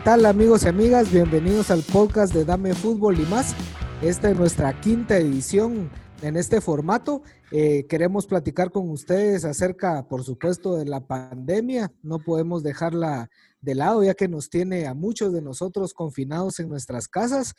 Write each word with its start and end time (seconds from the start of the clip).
¿Qué 0.00 0.04
tal 0.04 0.24
amigos 0.24 0.64
y 0.64 0.68
amigas? 0.68 1.12
Bienvenidos 1.12 1.70
al 1.70 1.82
podcast 1.82 2.32
de 2.32 2.46
Dame 2.46 2.72
Fútbol 2.72 3.20
y 3.20 3.26
más. 3.26 3.54
Esta 4.00 4.30
es 4.30 4.38
nuestra 4.38 4.80
quinta 4.80 5.18
edición 5.18 5.90
en 6.22 6.38
este 6.38 6.62
formato. 6.62 7.22
Eh, 7.50 7.84
queremos 7.86 8.26
platicar 8.26 8.70
con 8.70 8.88
ustedes 8.88 9.44
acerca, 9.44 10.08
por 10.08 10.24
supuesto, 10.24 10.78
de 10.78 10.86
la 10.86 11.06
pandemia. 11.06 11.92
No 12.02 12.18
podemos 12.18 12.62
dejarla 12.62 13.28
de 13.60 13.74
lado 13.74 14.02
ya 14.02 14.14
que 14.14 14.26
nos 14.26 14.48
tiene 14.48 14.86
a 14.86 14.94
muchos 14.94 15.34
de 15.34 15.42
nosotros 15.42 15.92
confinados 15.92 16.60
en 16.60 16.70
nuestras 16.70 17.06
casas, 17.06 17.52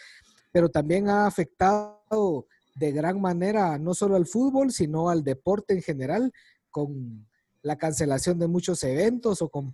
pero 0.52 0.68
también 0.70 1.10
ha 1.10 1.28
afectado 1.28 2.48
de 2.74 2.92
gran 2.92 3.22
manera 3.22 3.78
no 3.78 3.94
solo 3.94 4.16
al 4.16 4.26
fútbol, 4.26 4.72
sino 4.72 5.12
al 5.12 5.24
deporte 5.24 5.76
en 5.76 5.84
general, 5.84 6.34
con 6.72 7.28
la 7.62 7.78
cancelación 7.78 8.40
de 8.40 8.48
muchos 8.48 8.84
eventos 8.84 9.44
o 9.44 9.50
con 9.50 9.72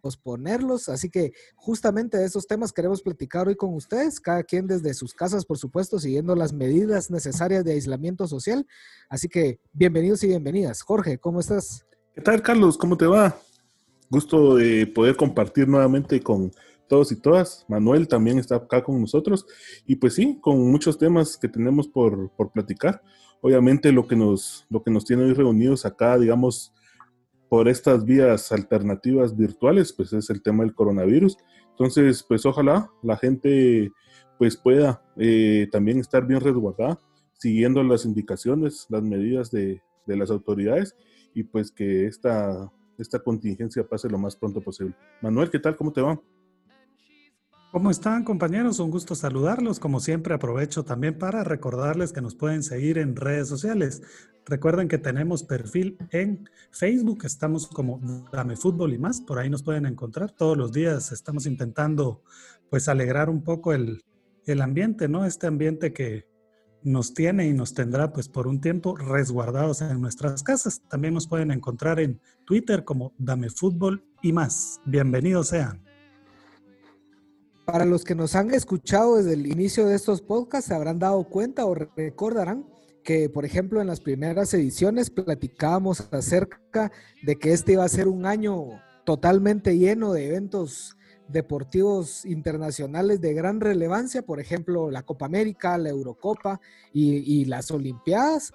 posponerlos. 0.00 0.88
Así 0.88 1.10
que 1.10 1.32
justamente 1.54 2.18
de 2.18 2.24
esos 2.24 2.46
temas 2.46 2.72
queremos 2.72 3.02
platicar 3.02 3.46
hoy 3.48 3.56
con 3.56 3.74
ustedes, 3.74 4.20
cada 4.20 4.42
quien 4.42 4.66
desde 4.66 4.94
sus 4.94 5.14
casas, 5.14 5.44
por 5.44 5.58
supuesto, 5.58 5.98
siguiendo 5.98 6.34
las 6.34 6.52
medidas 6.52 7.10
necesarias 7.10 7.64
de 7.64 7.72
aislamiento 7.72 8.26
social. 8.26 8.66
Así 9.08 9.28
que 9.28 9.60
bienvenidos 9.72 10.24
y 10.24 10.28
bienvenidas. 10.28 10.82
Jorge, 10.82 11.18
¿cómo 11.18 11.40
estás? 11.40 11.86
¿Qué 12.14 12.20
tal, 12.20 12.42
Carlos? 12.42 12.76
¿Cómo 12.76 12.96
te 12.96 13.06
va? 13.06 13.38
Gusto 14.10 14.56
de 14.56 14.86
poder 14.86 15.16
compartir 15.16 15.68
nuevamente 15.68 16.20
con 16.20 16.50
todos 16.88 17.12
y 17.12 17.16
todas. 17.16 17.64
Manuel 17.68 18.08
también 18.08 18.38
está 18.38 18.56
acá 18.56 18.82
con 18.82 19.00
nosotros. 19.00 19.46
Y 19.86 19.96
pues 19.96 20.14
sí, 20.14 20.38
con 20.40 20.70
muchos 20.70 20.98
temas 20.98 21.36
que 21.36 21.48
tenemos 21.48 21.86
por, 21.86 22.30
por 22.30 22.50
platicar. 22.50 23.00
Obviamente 23.40 23.92
lo 23.92 24.06
que, 24.06 24.16
nos, 24.16 24.66
lo 24.68 24.82
que 24.82 24.90
nos 24.90 25.04
tiene 25.04 25.24
hoy 25.24 25.32
reunidos 25.32 25.86
acá, 25.86 26.18
digamos, 26.18 26.74
por 27.50 27.68
estas 27.68 28.04
vías 28.04 28.52
alternativas 28.52 29.36
virtuales, 29.36 29.92
pues 29.92 30.12
es 30.12 30.30
el 30.30 30.40
tema 30.40 30.62
del 30.62 30.72
coronavirus. 30.72 31.36
Entonces, 31.70 32.22
pues 32.22 32.46
ojalá 32.46 32.88
la 33.02 33.16
gente 33.16 33.90
pues 34.38 34.56
pueda 34.56 35.02
eh, 35.16 35.68
también 35.72 35.98
estar 35.98 36.24
bien 36.24 36.40
resguardada, 36.40 36.98
siguiendo 37.32 37.82
las 37.82 38.04
indicaciones, 38.04 38.86
las 38.88 39.02
medidas 39.02 39.50
de, 39.50 39.82
de, 40.06 40.16
las 40.16 40.30
autoridades 40.30 40.94
y 41.34 41.42
pues 41.42 41.72
que 41.72 42.06
esta, 42.06 42.72
esta 42.96 43.18
contingencia 43.18 43.86
pase 43.86 44.08
lo 44.08 44.18
más 44.18 44.36
pronto 44.36 44.60
posible. 44.60 44.94
Manuel, 45.20 45.50
¿qué 45.50 45.58
tal? 45.58 45.74
¿Cómo 45.74 45.92
te 45.92 46.02
va? 46.02 46.20
¿Cómo 47.72 47.92
están 47.92 48.24
compañeros? 48.24 48.80
Un 48.80 48.90
gusto 48.90 49.14
saludarlos. 49.14 49.78
Como 49.78 50.00
siempre 50.00 50.34
aprovecho 50.34 50.84
también 50.84 51.16
para 51.16 51.44
recordarles 51.44 52.12
que 52.12 52.20
nos 52.20 52.34
pueden 52.34 52.64
seguir 52.64 52.98
en 52.98 53.14
redes 53.14 53.46
sociales. 53.46 54.02
Recuerden 54.44 54.88
que 54.88 54.98
tenemos 54.98 55.44
perfil 55.44 55.96
en 56.10 56.48
Facebook, 56.72 57.24
estamos 57.24 57.68
como 57.68 58.00
Dame 58.32 58.56
Fútbol 58.56 58.92
y 58.92 58.98
más, 58.98 59.20
por 59.20 59.38
ahí 59.38 59.48
nos 59.48 59.62
pueden 59.62 59.86
encontrar. 59.86 60.32
Todos 60.32 60.56
los 60.56 60.72
días 60.72 61.12
estamos 61.12 61.46
intentando 61.46 62.24
pues 62.70 62.88
alegrar 62.88 63.30
un 63.30 63.44
poco 63.44 63.72
el, 63.72 64.02
el 64.46 64.62
ambiente, 64.62 65.06
¿no? 65.06 65.24
Este 65.24 65.46
ambiente 65.46 65.92
que 65.92 66.26
nos 66.82 67.14
tiene 67.14 67.46
y 67.46 67.52
nos 67.52 67.72
tendrá 67.72 68.12
pues 68.12 68.28
por 68.28 68.48
un 68.48 68.60
tiempo 68.60 68.96
resguardados 68.96 69.80
en 69.80 70.00
nuestras 70.00 70.42
casas. 70.42 70.82
También 70.88 71.14
nos 71.14 71.28
pueden 71.28 71.52
encontrar 71.52 72.00
en 72.00 72.20
Twitter 72.44 72.82
como 72.82 73.14
Dame 73.16 73.48
Fútbol 73.48 74.04
y 74.22 74.32
más. 74.32 74.80
Bienvenidos 74.86 75.46
sean. 75.48 75.89
Para 77.70 77.84
los 77.84 78.02
que 78.02 78.16
nos 78.16 78.34
han 78.34 78.52
escuchado 78.52 79.18
desde 79.18 79.34
el 79.34 79.46
inicio 79.46 79.86
de 79.86 79.94
estos 79.94 80.22
podcasts, 80.22 80.66
se 80.66 80.74
habrán 80.74 80.98
dado 80.98 81.22
cuenta 81.22 81.66
o 81.66 81.74
recordarán 81.76 82.66
que, 83.04 83.28
por 83.30 83.44
ejemplo, 83.44 83.80
en 83.80 83.86
las 83.86 84.00
primeras 84.00 84.52
ediciones 84.54 85.08
platicábamos 85.08 86.08
acerca 86.10 86.90
de 87.22 87.36
que 87.36 87.52
este 87.52 87.74
iba 87.74 87.84
a 87.84 87.88
ser 87.88 88.08
un 88.08 88.26
año 88.26 88.82
totalmente 89.04 89.78
lleno 89.78 90.12
de 90.12 90.26
eventos 90.26 90.96
deportivos 91.28 92.24
internacionales 92.26 93.20
de 93.20 93.34
gran 93.34 93.60
relevancia, 93.60 94.22
por 94.22 94.40
ejemplo, 94.40 94.90
la 94.90 95.04
Copa 95.04 95.26
América, 95.26 95.78
la 95.78 95.90
Eurocopa 95.90 96.60
y, 96.92 97.18
y 97.18 97.44
las 97.44 97.70
Olimpiadas. 97.70 98.52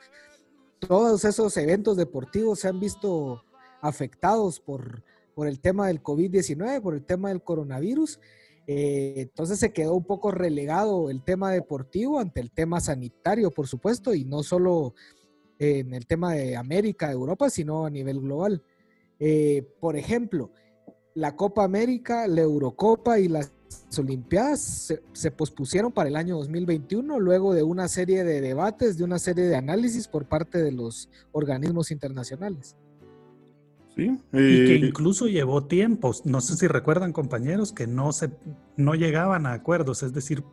Todos 0.80 1.24
esos 1.24 1.56
eventos 1.56 1.96
deportivos 1.96 2.60
se 2.60 2.68
han 2.68 2.82
visto 2.82 3.46
afectados 3.80 4.60
por, 4.60 5.04
por 5.36 5.48
el 5.48 5.62
tema 5.62 5.88
del 5.88 6.04
COVID-19, 6.04 6.82
por 6.82 6.96
el 6.96 7.06
tema 7.06 7.30
del 7.30 7.42
coronavirus. 7.42 8.20
Eh, 8.68 9.14
entonces 9.18 9.60
se 9.60 9.72
quedó 9.72 9.94
un 9.94 10.06
poco 10.06 10.32
relegado 10.32 11.10
el 11.10 11.24
tema 11.24 11.52
deportivo 11.52 12.20
ante 12.20 12.42
el 12.42 12.52
tema 12.52 12.80
sanitario, 12.80 13.52
por 13.52 13.68
supuesto, 13.68 14.14
y 14.14 14.26
no 14.26 14.44
solo 14.44 14.96
en 15.60 15.94
el 15.94 16.06
tema 16.06 16.34
de 16.34 16.58
América, 16.58 17.12
Europa, 17.12 17.50
sino 17.50 17.86
a 17.86 17.90
nivel 17.90 18.20
global. 18.20 18.64
Eh, 19.20 19.68
por 19.80 19.96
ejemplo, 19.96 20.52
la 21.14 21.36
Copa 21.36 21.64
América, 21.64 22.28
la 22.28 22.42
Eurocopa 22.42 23.20
y 23.20 23.28
las 23.28 23.52
Olimpiadas 23.98 24.60
se, 24.62 25.02
se, 25.14 25.32
pospusieron 25.32 25.92
para 25.92 26.10
el 26.10 26.16
año 26.16 26.38
2021 26.38 27.20
luego 27.20 27.54
de 27.54 27.64
una 27.64 27.88
serie 27.88 28.24
de 28.24 28.42
debates, 28.42 28.98
de 28.98 29.04
una 29.04 29.20
serie 29.20 29.46
de 29.46 29.56
análisis 29.56 30.08
por 30.08 30.28
parte 30.28 30.62
de 30.62 30.72
los 30.72 31.10
organismos 31.32 31.92
internacionales. 31.92 32.76
¿Sí? 33.96 34.20
y 34.34 34.66
que 34.66 34.76
eh, 34.76 34.86
incluso 34.88 35.28
llevó 35.28 35.66
tiempos. 35.66 36.26
No 36.26 36.42
sé 36.42 36.56
si 36.58 36.68
recuerdan, 36.68 37.14
compañeros, 37.14 37.72
que 37.72 37.88
no, 37.88 38.12
se, 38.12 38.30
no 38.76 38.94
llegaban 38.94 39.46
a 39.46 39.54
acuerdos, 39.54 40.04
es 40.04 40.14
decir, 40.14 40.44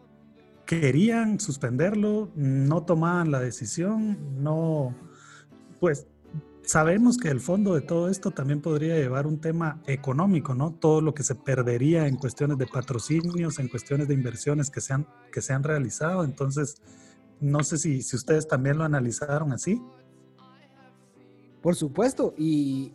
querían 0.65 1.41
suspenderlo, 1.41 2.31
no 2.37 2.85
tomaban 2.85 3.31
la 3.33 3.41
decisión, 3.41 4.17
no, 4.43 4.95
pues 5.81 6.07
sabemos 6.65 7.19
que 7.19 7.29
el 7.29 7.41
fondo 7.41 7.75
de 7.75 7.81
todo 7.81 8.09
esto 8.09 8.31
también 8.31 8.61
podría 8.61 8.97
llevar 8.97 9.27
un 9.27 9.41
tema 9.41 9.83
económico, 9.87 10.55
¿no? 10.55 10.73
Todo 10.73 11.01
lo 11.01 11.15
que 11.15 11.23
se 11.23 11.35
perdería 11.35 12.07
en 12.07 12.17
cuestiones 12.17 12.59
de 12.59 12.67
patrocinios, 12.67 13.59
en 13.59 13.69
cuestiones 13.69 14.09
de 14.09 14.15
inversiones 14.15 14.71
que 14.71 14.81
se 14.81 14.95
han, 14.95 15.07
que 15.33 15.43
se 15.43 15.53
han 15.53 15.65
realizado. 15.65 16.25
Entonces, 16.25 16.81
no 17.41 17.65
sé 17.65 17.79
si, 17.79 18.03
si 18.03 18.17
ustedes 18.17 18.47
también 18.47 18.79
lo 18.79 18.85
analizaron 18.85 19.53
así. 19.53 19.83
Por 21.61 21.75
supuesto, 21.77 22.35
y 22.37 22.93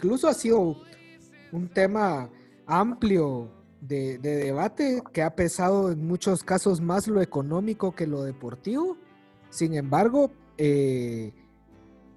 incluso 0.00 0.28
ha 0.28 0.34
sido 0.34 0.76
un 1.52 1.68
tema 1.68 2.30
amplio 2.66 3.50
de, 3.82 4.18
debate 4.18 5.02
que 5.12 5.22
ha 5.22 5.34
pesado 5.34 5.92
en 5.92 6.06
muchos 6.06 6.42
casos 6.42 6.80
más 6.80 7.06
lo 7.06 7.20
económico 7.20 7.94
que 7.94 8.06
lo 8.06 8.22
deportivo. 8.22 8.96
Sin 9.50 9.74
embargo, 9.74 10.30
eh, 10.56 11.32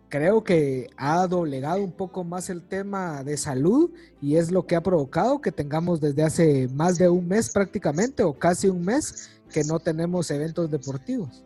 creo 0.08 0.46
que 0.46 0.90
ha 0.96 1.28
doblegado 1.28 1.84
un 1.84 1.92
poco 1.92 2.24
más 2.24 2.50
el 2.50 2.62
tema 2.62 3.22
de 3.24 3.36
salud 3.36 3.92
y 4.22 4.38
es 4.38 4.50
lo 4.50 4.66
que 4.66 4.78
ha 4.78 4.82
provocado 4.82 5.42
que 5.42 5.52
tengamos 5.52 6.00
desde 6.00 6.24
hace 6.24 6.70
más 6.70 6.98
de 6.98 7.10
un 7.10 7.28
mes 7.28 7.50
prácticamente 7.52 8.24
o 8.24 8.34
casi 8.34 8.70
un 8.70 8.86
mes 8.86 9.30
que 9.52 9.66
no 9.66 9.80
tenemos 9.80 10.32
eventos 10.32 10.72
deportivos. 10.72 11.44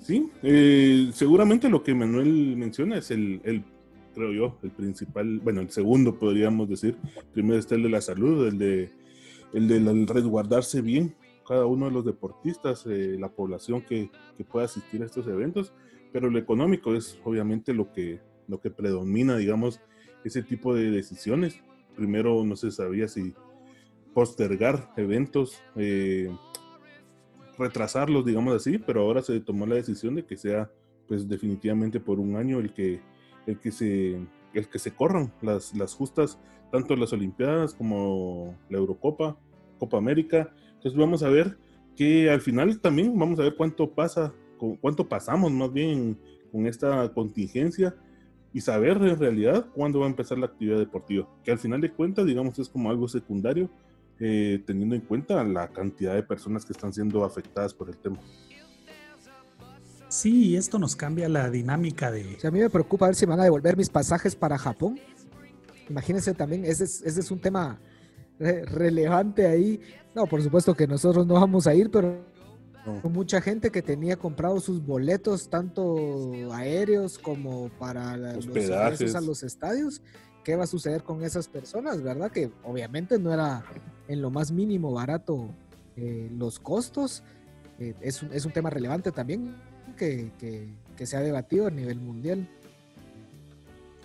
Sí, 0.00 0.30
eh, 0.42 1.10
seguramente 1.12 1.68
lo 1.68 1.82
que 1.82 1.94
Manuel 1.94 2.56
menciona 2.56 2.98
es 2.98 3.10
el, 3.10 3.40
el 3.44 3.64
creo 4.14 4.32
yo, 4.32 4.58
el 4.62 4.70
principal, 4.70 5.40
bueno, 5.40 5.60
el 5.60 5.70
segundo 5.70 6.18
podríamos 6.18 6.68
decir. 6.68 6.96
Primero 7.32 7.58
está 7.58 7.74
el 7.74 7.82
de 7.82 7.88
la 7.90 8.00
salud, 8.00 8.46
el 8.46 8.58
de 8.58 8.92
el 9.52 9.68
de 9.68 10.06
resguardarse 10.12 10.82
bien 10.82 11.14
cada 11.46 11.66
uno 11.66 11.86
de 11.86 11.92
los 11.92 12.04
deportistas, 12.04 12.86
eh, 12.86 13.16
la 13.18 13.28
población 13.28 13.82
que, 13.82 14.10
que 14.36 14.44
pueda 14.44 14.64
asistir 14.64 15.02
a 15.02 15.06
estos 15.06 15.26
eventos, 15.26 15.72
pero 16.12 16.30
lo 16.30 16.38
económico 16.38 16.94
es 16.94 17.18
obviamente 17.24 17.74
lo 17.74 17.92
que, 17.92 18.20
lo 18.48 18.60
que 18.60 18.70
predomina, 18.70 19.36
digamos, 19.36 19.80
ese 20.24 20.42
tipo 20.42 20.74
de 20.74 20.90
decisiones. 20.90 21.62
Primero 21.96 22.44
no 22.44 22.56
se 22.56 22.70
sabía 22.70 23.08
si 23.08 23.34
postergar 24.14 24.90
eventos, 24.96 25.60
eh, 25.76 26.34
retrasarlos, 27.58 28.24
digamos 28.24 28.54
así, 28.54 28.78
pero 28.78 29.02
ahora 29.02 29.22
se 29.22 29.38
tomó 29.40 29.66
la 29.66 29.76
decisión 29.76 30.14
de 30.14 30.24
que 30.24 30.36
sea 30.36 30.70
pues 31.06 31.28
definitivamente 31.28 32.00
por 32.00 32.18
un 32.18 32.36
año 32.36 32.58
el 32.60 32.72
que 32.72 33.00
el 33.46 33.58
que 33.58 33.70
se, 33.70 34.20
el 34.52 34.68
que 34.68 34.78
se 34.78 34.92
corran 34.92 35.32
las, 35.42 35.74
las 35.74 35.94
justas, 35.94 36.38
tanto 36.70 36.96
las 36.96 37.12
Olimpiadas 37.12 37.74
como 37.74 38.54
la 38.68 38.78
Eurocopa, 38.78 39.36
Copa 39.78 39.98
América. 39.98 40.52
Entonces 40.74 40.98
vamos 40.98 41.22
a 41.22 41.28
ver 41.28 41.56
que 41.96 42.30
al 42.30 42.40
final 42.40 42.80
también 42.80 43.16
vamos 43.18 43.38
a 43.38 43.42
ver 43.42 43.56
cuánto 43.56 43.90
pasa, 43.90 44.32
cuánto 44.80 45.08
pasamos 45.08 45.52
más 45.52 45.72
bien 45.72 46.18
con 46.50 46.66
esta 46.66 47.12
contingencia 47.12 47.94
y 48.52 48.60
saber 48.60 48.96
en 48.98 49.18
realidad 49.18 49.66
cuándo 49.74 50.00
va 50.00 50.06
a 50.06 50.08
empezar 50.08 50.38
la 50.38 50.46
actividad 50.46 50.78
deportiva, 50.78 51.28
que 51.42 51.50
al 51.50 51.58
final 51.58 51.80
de 51.80 51.90
cuentas, 51.90 52.24
digamos, 52.24 52.58
es 52.58 52.68
como 52.68 52.88
algo 52.88 53.08
secundario, 53.08 53.68
eh, 54.20 54.62
teniendo 54.64 54.94
en 54.94 55.00
cuenta 55.00 55.42
la 55.42 55.68
cantidad 55.68 56.14
de 56.14 56.22
personas 56.22 56.64
que 56.64 56.72
están 56.72 56.92
siendo 56.92 57.24
afectadas 57.24 57.74
por 57.74 57.88
el 57.88 57.96
tema. 57.96 58.18
Sí, 60.14 60.54
esto 60.54 60.78
nos 60.78 60.94
cambia 60.94 61.28
la 61.28 61.50
dinámica 61.50 62.12
de... 62.12 62.38
a 62.44 62.50
mí 62.52 62.60
me 62.60 62.70
preocupa 62.70 63.06
ver 63.06 63.16
si 63.16 63.26
van 63.26 63.40
a 63.40 63.42
devolver 63.42 63.76
mis 63.76 63.90
pasajes 63.90 64.36
para 64.36 64.56
Japón. 64.56 64.96
Imagínense 65.90 66.32
también, 66.34 66.64
ese 66.64 66.84
es, 66.84 67.02
ese 67.02 67.18
es 67.18 67.32
un 67.32 67.40
tema 67.40 67.80
relevante 68.38 69.44
ahí. 69.44 69.80
No, 70.14 70.26
por 70.28 70.40
supuesto 70.40 70.72
que 70.72 70.86
nosotros 70.86 71.26
no 71.26 71.34
vamos 71.34 71.66
a 71.66 71.74
ir, 71.74 71.90
pero 71.90 72.24
mucha 73.02 73.40
gente 73.40 73.72
que 73.72 73.82
tenía 73.82 74.16
comprado 74.16 74.60
sus 74.60 74.86
boletos, 74.86 75.50
tanto 75.50 75.96
aéreos 76.52 77.18
como 77.18 77.68
para 77.70 78.16
los 78.16 78.46
ingresos 78.46 79.16
a 79.16 79.20
los 79.20 79.42
estadios. 79.42 80.00
¿Qué 80.44 80.54
va 80.54 80.62
a 80.62 80.68
suceder 80.68 81.02
con 81.02 81.24
esas 81.24 81.48
personas, 81.48 82.00
verdad? 82.02 82.30
Que 82.30 82.52
obviamente 82.62 83.18
no 83.18 83.32
era 83.32 83.64
en 84.06 84.22
lo 84.22 84.30
más 84.30 84.52
mínimo 84.52 84.92
barato 84.92 85.48
eh, 85.96 86.30
los 86.38 86.60
costos. 86.60 87.24
Eh, 87.80 87.94
es, 88.00 88.22
un, 88.22 88.32
es, 88.32 88.44
un, 88.44 88.52
tema 88.52 88.70
relevante 88.70 89.10
también 89.10 89.56
que, 89.94 90.30
que, 90.38 90.68
que 90.96 91.06
se 91.06 91.16
ha 91.16 91.20
debatido 91.20 91.66
a 91.66 91.70
nivel 91.70 91.98
mundial. 91.98 92.48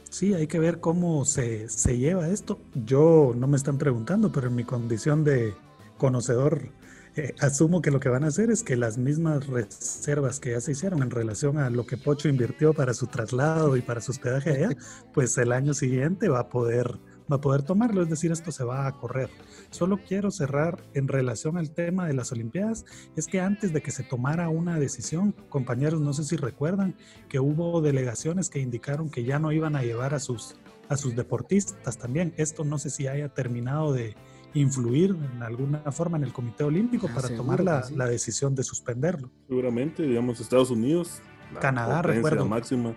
Sí, 0.09 0.33
hay 0.33 0.47
que 0.47 0.59
ver 0.59 0.79
cómo 0.79 1.23
se, 1.25 1.69
se, 1.69 1.97
lleva 1.97 2.29
esto. 2.29 2.59
Yo 2.73 3.33
no 3.35 3.47
me 3.47 3.57
están 3.57 3.77
preguntando, 3.77 4.31
pero 4.31 4.47
en 4.47 4.55
mi 4.55 4.63
condición 4.63 5.23
de 5.23 5.53
conocedor, 5.97 6.71
eh, 7.15 7.35
asumo 7.39 7.81
que 7.81 7.91
lo 7.91 7.99
que 7.99 8.09
van 8.09 8.23
a 8.23 8.27
hacer 8.27 8.49
es 8.49 8.63
que 8.63 8.75
las 8.75 8.97
mismas 8.97 9.47
reservas 9.47 10.39
que 10.39 10.51
ya 10.51 10.61
se 10.61 10.71
hicieron 10.71 11.03
en 11.03 11.11
relación 11.11 11.57
a 11.57 11.69
lo 11.69 11.85
que 11.85 11.97
Pocho 11.97 12.27
invirtió 12.27 12.73
para 12.73 12.93
su 12.93 13.07
traslado 13.07 13.77
y 13.77 13.81
para 13.81 14.01
su 14.01 14.11
hospedaje 14.11 14.51
allá, 14.51 14.69
pues 15.13 15.37
el 15.37 15.51
año 15.51 15.73
siguiente 15.73 16.27
va 16.29 16.39
a 16.39 16.49
poder 16.49 16.97
va 17.31 17.35
a 17.35 17.41
poder 17.41 17.61
tomarlo, 17.61 18.01
es 18.01 18.09
decir, 18.09 18.31
esto 18.31 18.51
se 18.51 18.63
va 18.63 18.87
a 18.87 18.93
correr. 18.93 19.29
Solo 19.71 19.99
quiero 20.07 20.31
cerrar 20.31 20.83
en 20.93 21.07
relación 21.07 21.57
al 21.57 21.71
tema 21.71 22.07
de 22.07 22.13
las 22.13 22.31
Olimpiadas, 22.31 22.85
es 23.15 23.27
que 23.27 23.39
antes 23.39 23.73
de 23.73 23.81
que 23.81 23.91
se 23.91 24.03
tomara 24.03 24.49
una 24.49 24.79
decisión, 24.79 25.33
compañeros, 25.49 26.01
no 26.01 26.13
sé 26.13 26.23
si 26.23 26.35
recuerdan 26.35 26.95
que 27.27 27.39
hubo 27.39 27.81
delegaciones 27.81 28.49
que 28.49 28.59
indicaron 28.59 29.09
que 29.09 29.23
ya 29.23 29.39
no 29.39 29.51
iban 29.51 29.75
a 29.75 29.83
llevar 29.83 30.13
a 30.13 30.19
sus, 30.19 30.55
a 30.87 30.97
sus 30.97 31.15
deportistas 31.15 31.97
también. 31.97 32.33
Esto 32.37 32.63
no 32.63 32.77
sé 32.79 32.89
si 32.89 33.07
haya 33.07 33.29
terminado 33.29 33.93
de 33.93 34.15
influir 34.53 35.15
en 35.33 35.43
alguna 35.43 35.91
forma 35.91 36.17
en 36.17 36.23
el 36.23 36.33
Comité 36.33 36.63
Olímpico 36.63 37.07
ah, 37.09 37.15
para 37.15 37.35
tomar 37.35 37.63
la, 37.63 37.85
la, 37.95 38.07
decisión 38.07 38.55
de 38.55 38.63
suspenderlo. 38.63 39.29
Seguramente, 39.47 40.03
digamos, 40.03 40.39
Estados 40.39 40.71
Unidos, 40.71 41.21
Canadá, 41.61 42.01
recuerdo. 42.01 42.45
máxima, 42.45 42.95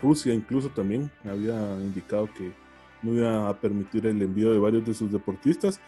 Rusia 0.00 0.32
incluso 0.32 0.68
también 0.68 1.10
había 1.24 1.76
indicado 1.80 2.28
que 2.32 2.52
no 3.02 3.14
iba 3.14 3.48
a 3.48 3.60
permitir 3.60 4.06
el 4.06 4.22
envío 4.22 4.52
de 4.52 4.58
varios 4.58 4.84
de 4.86 4.94
sus 4.94 5.10
deportistas. 5.10 5.80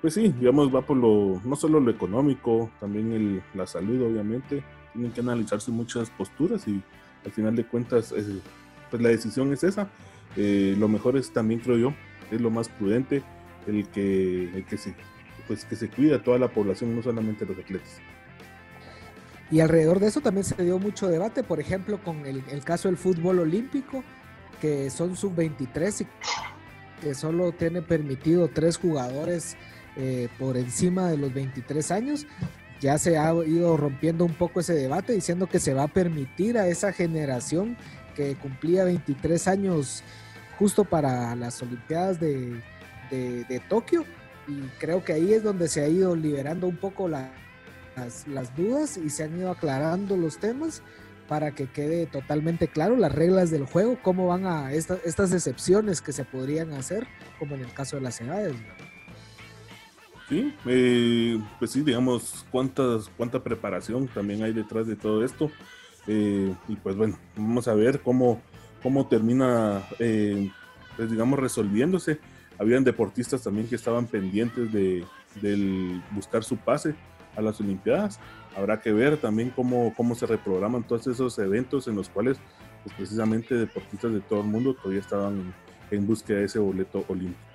Pues 0.00 0.14
sí, 0.14 0.34
digamos, 0.38 0.74
va 0.74 0.80
por 0.80 0.96
lo, 0.96 1.40
no 1.44 1.56
solo 1.56 1.78
lo 1.78 1.90
económico, 1.90 2.70
también 2.80 3.12
el, 3.12 3.42
la 3.54 3.66
salud, 3.66 4.00
obviamente. 4.02 4.64
Tienen 4.92 5.12
que 5.12 5.20
analizarse 5.20 5.70
muchas 5.70 6.10
posturas 6.10 6.66
y 6.66 6.82
al 7.24 7.32
final 7.32 7.54
de 7.54 7.64
cuentas, 7.64 8.14
pues 8.90 9.02
la 9.02 9.10
decisión 9.10 9.52
es 9.52 9.62
esa. 9.62 9.88
Eh, 10.36 10.74
lo 10.78 10.88
mejor 10.88 11.16
es 11.16 11.32
también, 11.32 11.60
creo 11.60 11.76
yo, 11.76 11.94
es 12.30 12.40
lo 12.40 12.50
más 12.50 12.68
prudente, 12.68 13.22
el 13.66 13.86
que, 13.88 14.44
el 14.56 14.64
que 14.64 14.78
se, 14.78 14.94
pues 15.46 15.66
que 15.66 15.76
se 15.76 15.88
cuida 15.90 16.22
toda 16.22 16.38
la 16.38 16.48
población, 16.48 16.96
no 16.96 17.02
solamente 17.02 17.44
los 17.44 17.58
atletas. 17.58 17.98
Y 19.50 19.60
alrededor 19.60 19.98
de 19.98 20.06
eso 20.06 20.20
también 20.20 20.44
se 20.44 20.62
dio 20.62 20.78
mucho 20.78 21.08
debate, 21.08 21.42
por 21.42 21.60
ejemplo, 21.60 22.02
con 22.02 22.24
el, 22.24 22.42
el 22.50 22.64
caso 22.64 22.88
del 22.88 22.96
fútbol 22.96 23.40
olímpico, 23.40 24.02
que 24.60 24.88
son 24.90 25.16
sub-23 25.16 26.02
y 26.02 27.02
que 27.02 27.14
solo 27.14 27.52
tiene 27.52 27.82
permitido 27.82 28.48
tres 28.48 28.76
jugadores 28.76 29.56
eh, 29.96 30.28
por 30.38 30.56
encima 30.56 31.08
de 31.10 31.16
los 31.16 31.32
23 31.32 31.90
años. 31.90 32.26
Ya 32.80 32.96
se 32.96 33.18
ha 33.18 33.34
ido 33.44 33.76
rompiendo 33.76 34.24
un 34.24 34.32
poco 34.34 34.60
ese 34.60 34.74
debate 34.74 35.12
diciendo 35.12 35.46
que 35.46 35.58
se 35.58 35.74
va 35.74 35.84
a 35.84 35.88
permitir 35.88 36.56
a 36.56 36.66
esa 36.66 36.92
generación 36.92 37.76
que 38.14 38.36
cumplía 38.36 38.84
23 38.84 39.48
años 39.48 40.02
justo 40.58 40.84
para 40.84 41.34
las 41.36 41.62
Olimpiadas 41.62 42.20
de, 42.20 42.62
Tokio. 43.68 44.04
Y 44.48 44.60
creo 44.78 45.04
que 45.04 45.12
ahí 45.12 45.32
es 45.32 45.42
donde 45.42 45.68
se 45.68 45.82
ha 45.82 45.88
ido 45.88 46.16
liberando 46.16 46.66
un 46.66 46.76
poco 46.76 47.08
las, 47.08 47.30
dudas 48.56 48.96
y 48.96 49.10
se 49.10 49.24
han 49.24 49.38
ido 49.38 49.50
aclarando 49.50 50.16
los 50.16 50.38
temas 50.38 50.82
para 51.28 51.52
que 51.52 51.70
quede 51.70 52.06
totalmente 52.06 52.66
claro 52.66 52.96
las 52.96 53.12
reglas 53.12 53.50
del 53.50 53.64
juego, 53.64 53.98
cómo 54.02 54.26
van 54.26 54.46
a 54.46 54.72
estas 54.72 55.32
excepciones 55.32 56.00
que 56.00 56.12
se 56.12 56.24
podrían 56.24 56.72
hacer, 56.72 57.06
como 57.38 57.54
en 57.54 57.60
el 57.60 57.72
caso 57.72 57.96
de 57.96 58.02
las 58.02 58.20
edades. 58.20 58.54
Sí, 60.30 60.54
eh, 60.64 61.38
pues 61.58 61.72
sí, 61.72 61.82
digamos, 61.82 62.46
cuántas, 62.50 63.10
cuánta 63.16 63.42
preparación 63.42 64.08
también 64.08 64.42
hay 64.42 64.52
detrás 64.52 64.86
de 64.86 64.96
todo 64.96 65.24
esto. 65.24 65.50
Eh, 66.06 66.54
y 66.68 66.76
pues 66.76 66.96
bueno, 66.96 67.18
vamos 67.36 67.68
a 67.68 67.74
ver 67.74 68.00
cómo, 68.00 68.40
cómo 68.82 69.06
termina, 69.08 69.82
eh, 69.98 70.50
pues 70.96 71.10
digamos, 71.10 71.38
resolviéndose. 71.38 72.20
Habían 72.58 72.84
deportistas 72.84 73.42
también 73.42 73.66
que 73.66 73.74
estaban 73.74 74.06
pendientes 74.06 74.72
de 74.72 75.04
del 75.42 76.02
buscar 76.10 76.42
su 76.42 76.56
pase 76.56 76.94
a 77.36 77.40
las 77.40 77.60
Olimpiadas 77.60 78.18
habrá 78.56 78.80
que 78.80 78.92
ver 78.92 79.16
también 79.16 79.50
cómo, 79.50 79.94
cómo 79.96 80.14
se 80.14 80.26
reprograman 80.26 80.82
todos 80.82 81.06
esos 81.06 81.38
eventos 81.38 81.86
en 81.88 81.96
los 81.96 82.08
cuales 82.08 82.38
pues, 82.82 82.94
precisamente 82.96 83.54
deportistas 83.54 84.12
de 84.12 84.20
todo 84.20 84.40
el 84.40 84.46
mundo 84.46 84.74
todavía 84.74 85.00
estaban 85.00 85.54
en 85.90 86.06
búsqueda 86.06 86.38
de 86.38 86.44
ese 86.44 86.58
boleto 86.58 87.04
olímpico. 87.08 87.49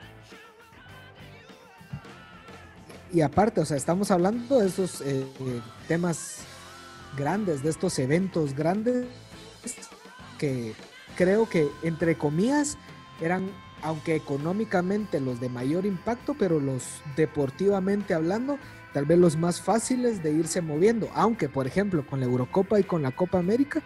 Y 3.16 3.22
aparte, 3.22 3.62
o 3.62 3.66
sea, 3.66 3.78
estamos 3.78 4.12
hablando 4.12 4.60
de 4.60 4.68
esos 4.68 5.00
eh, 5.00 5.26
temas 5.88 6.40
grandes, 7.16 7.64
de 7.64 7.70
estos 7.70 7.98
eventos 7.98 8.54
grandes 8.54 9.06
que 10.38 10.74
creo 11.16 11.48
que, 11.48 11.70
entre 11.84 12.18
comillas, 12.18 12.78
eran, 13.22 13.50
aunque 13.82 14.18
económicamente 14.18 15.22
los 15.22 15.40
de 15.40 15.48
mayor 15.48 15.86
impacto, 15.86 16.36
pero 16.38 16.60
los 16.60 16.84
deportivamente 17.16 18.14
hablando, 18.14 18.60
tal 18.94 19.06
vez 19.06 19.18
los 19.18 19.38
más 19.38 19.62
fáciles 19.62 20.22
de 20.22 20.34
irse 20.34 20.60
moviendo, 20.60 21.10
aunque 21.14 21.48
por 21.48 21.68
ejemplo 21.68 22.06
con 22.06 22.20
la 22.20 22.26
Eurocopa 22.26 22.82
y 22.82 22.84
con 22.84 23.02
la 23.02 23.12
Copa 23.12 23.40
América, 23.40 23.82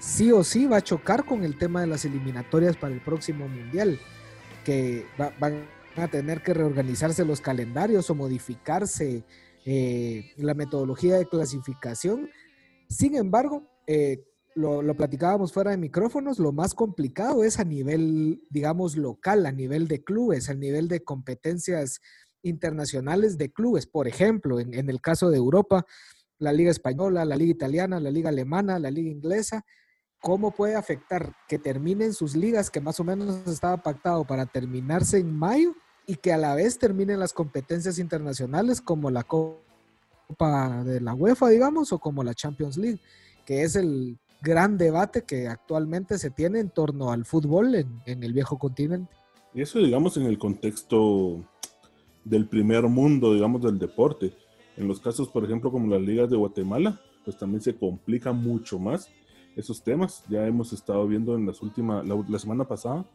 sí 0.00 0.32
o 0.32 0.42
sí 0.42 0.66
va 0.66 0.78
a 0.78 0.82
chocar 0.82 1.24
con 1.24 1.44
el 1.44 1.56
tema 1.56 1.82
de 1.82 1.86
las 1.86 2.04
eliminatorias 2.04 2.76
para 2.76 2.92
el 2.92 3.00
próximo 3.00 3.46
Mundial, 3.46 4.00
que 4.64 5.06
van 5.38 5.75
a 6.04 6.08
tener 6.08 6.42
que 6.42 6.54
reorganizarse 6.54 7.24
los 7.24 7.40
calendarios 7.40 8.08
o 8.10 8.14
modificarse 8.14 9.24
eh, 9.64 10.32
la 10.36 10.54
metodología 10.54 11.16
de 11.16 11.26
clasificación. 11.26 12.30
Sin 12.88 13.16
embargo, 13.16 13.64
eh, 13.86 14.24
lo, 14.54 14.80
lo, 14.80 14.96
platicábamos 14.96 15.52
fuera 15.52 15.72
de 15.72 15.76
micrófonos, 15.76 16.38
lo 16.38 16.52
más 16.52 16.74
complicado 16.74 17.44
es 17.44 17.58
a 17.58 17.64
nivel, 17.64 18.42
digamos, 18.48 18.96
local, 18.96 19.44
a 19.44 19.52
nivel 19.52 19.86
de 19.88 20.02
clubes, 20.02 20.48
a 20.48 20.54
nivel 20.54 20.88
de 20.88 21.04
competencias 21.04 22.00
internacionales 22.46 23.38
de 23.38 23.52
clubes. 23.52 23.86
Por 23.86 24.08
ejemplo, 24.08 24.60
en, 24.60 24.88
el 24.88 25.00
caso 25.00 25.30
de 25.30 25.36
Europa, 25.36 25.84
la 26.38 26.52
Liga 26.52 26.70
Española, 26.70 27.24
la 27.24 27.36
Liga 27.36 27.50
Italiana, 27.50 28.00
la 28.00 28.10
Liga 28.10 28.30
Alemana, 28.30 28.78
la 28.78 28.90
Liga 28.90 29.10
Inglesa, 29.10 29.64
¿cómo 30.20 30.52
puede 30.52 30.74
afectar 30.74 31.34
que 31.48 31.58
terminen 31.58 32.12
sus 32.14 32.34
ligas, 32.34 32.70
que 32.70 32.80
más 32.80 32.98
o 33.00 33.04
menos 33.04 33.46
estaba 33.46 33.82
pactado 33.82 34.26
para 34.26 34.46
terminarse 34.46 35.18
en 35.18 35.34
mayo, 35.36 35.74
y 36.06 36.16
que 36.16 36.32
a 36.32 36.38
la 36.38 36.54
vez 36.54 36.78
terminen 36.78 37.18
las 37.18 37.32
competencias 37.32 37.98
internacionales 37.98 38.80
como 38.80 39.10
la 39.10 39.24
Copa 39.24 40.84
de 40.84 41.00
la 41.00 41.14
UEFA, 41.14 41.48
digamos, 41.48 41.92
o 41.92 41.98
como 41.98 42.22
la 42.22 42.34
Champions 42.34 42.76
League, 42.76 43.00
que 43.44 43.62
es 43.62 43.76
el 43.76 44.18
gran 44.40 44.78
debate 44.78 45.22
que 45.22 45.48
actualmente 45.48 46.18
se 46.18 46.30
tiene 46.30 46.60
en 46.60 46.70
torno 46.70 47.10
al 47.10 47.24
fútbol 47.24 47.74
en, 47.74 48.00
en 48.06 48.22
el 48.22 48.32
viejo 48.32 48.58
continente. 48.58 49.14
Y 49.54 49.62
eso, 49.62 49.78
digamos, 49.78 50.16
en 50.16 50.24
el 50.24 50.38
contexto 50.38 51.42
del 52.24 52.48
primer 52.48 52.84
mundo, 52.84 53.32
digamos, 53.32 53.62
del 53.62 53.78
deporte. 53.78 54.32
En 54.76 54.88
los 54.88 55.00
casos, 55.00 55.28
por 55.28 55.44
ejemplo, 55.44 55.70
como 55.70 55.86
las 55.86 56.02
ligas 56.02 56.28
de 56.28 56.36
Guatemala, 56.36 57.00
pues 57.24 57.38
también 57.38 57.60
se 57.62 57.74
complica 57.74 58.32
mucho 58.32 58.78
más 58.78 59.08
esos 59.56 59.82
temas. 59.82 60.22
Ya 60.28 60.46
hemos 60.46 60.72
estado 60.72 61.06
viendo 61.06 61.34
en 61.34 61.46
las 61.46 61.62
últimas, 61.62 62.04
la, 62.06 62.38
semana 62.38 62.64
pasada, 62.64 63.06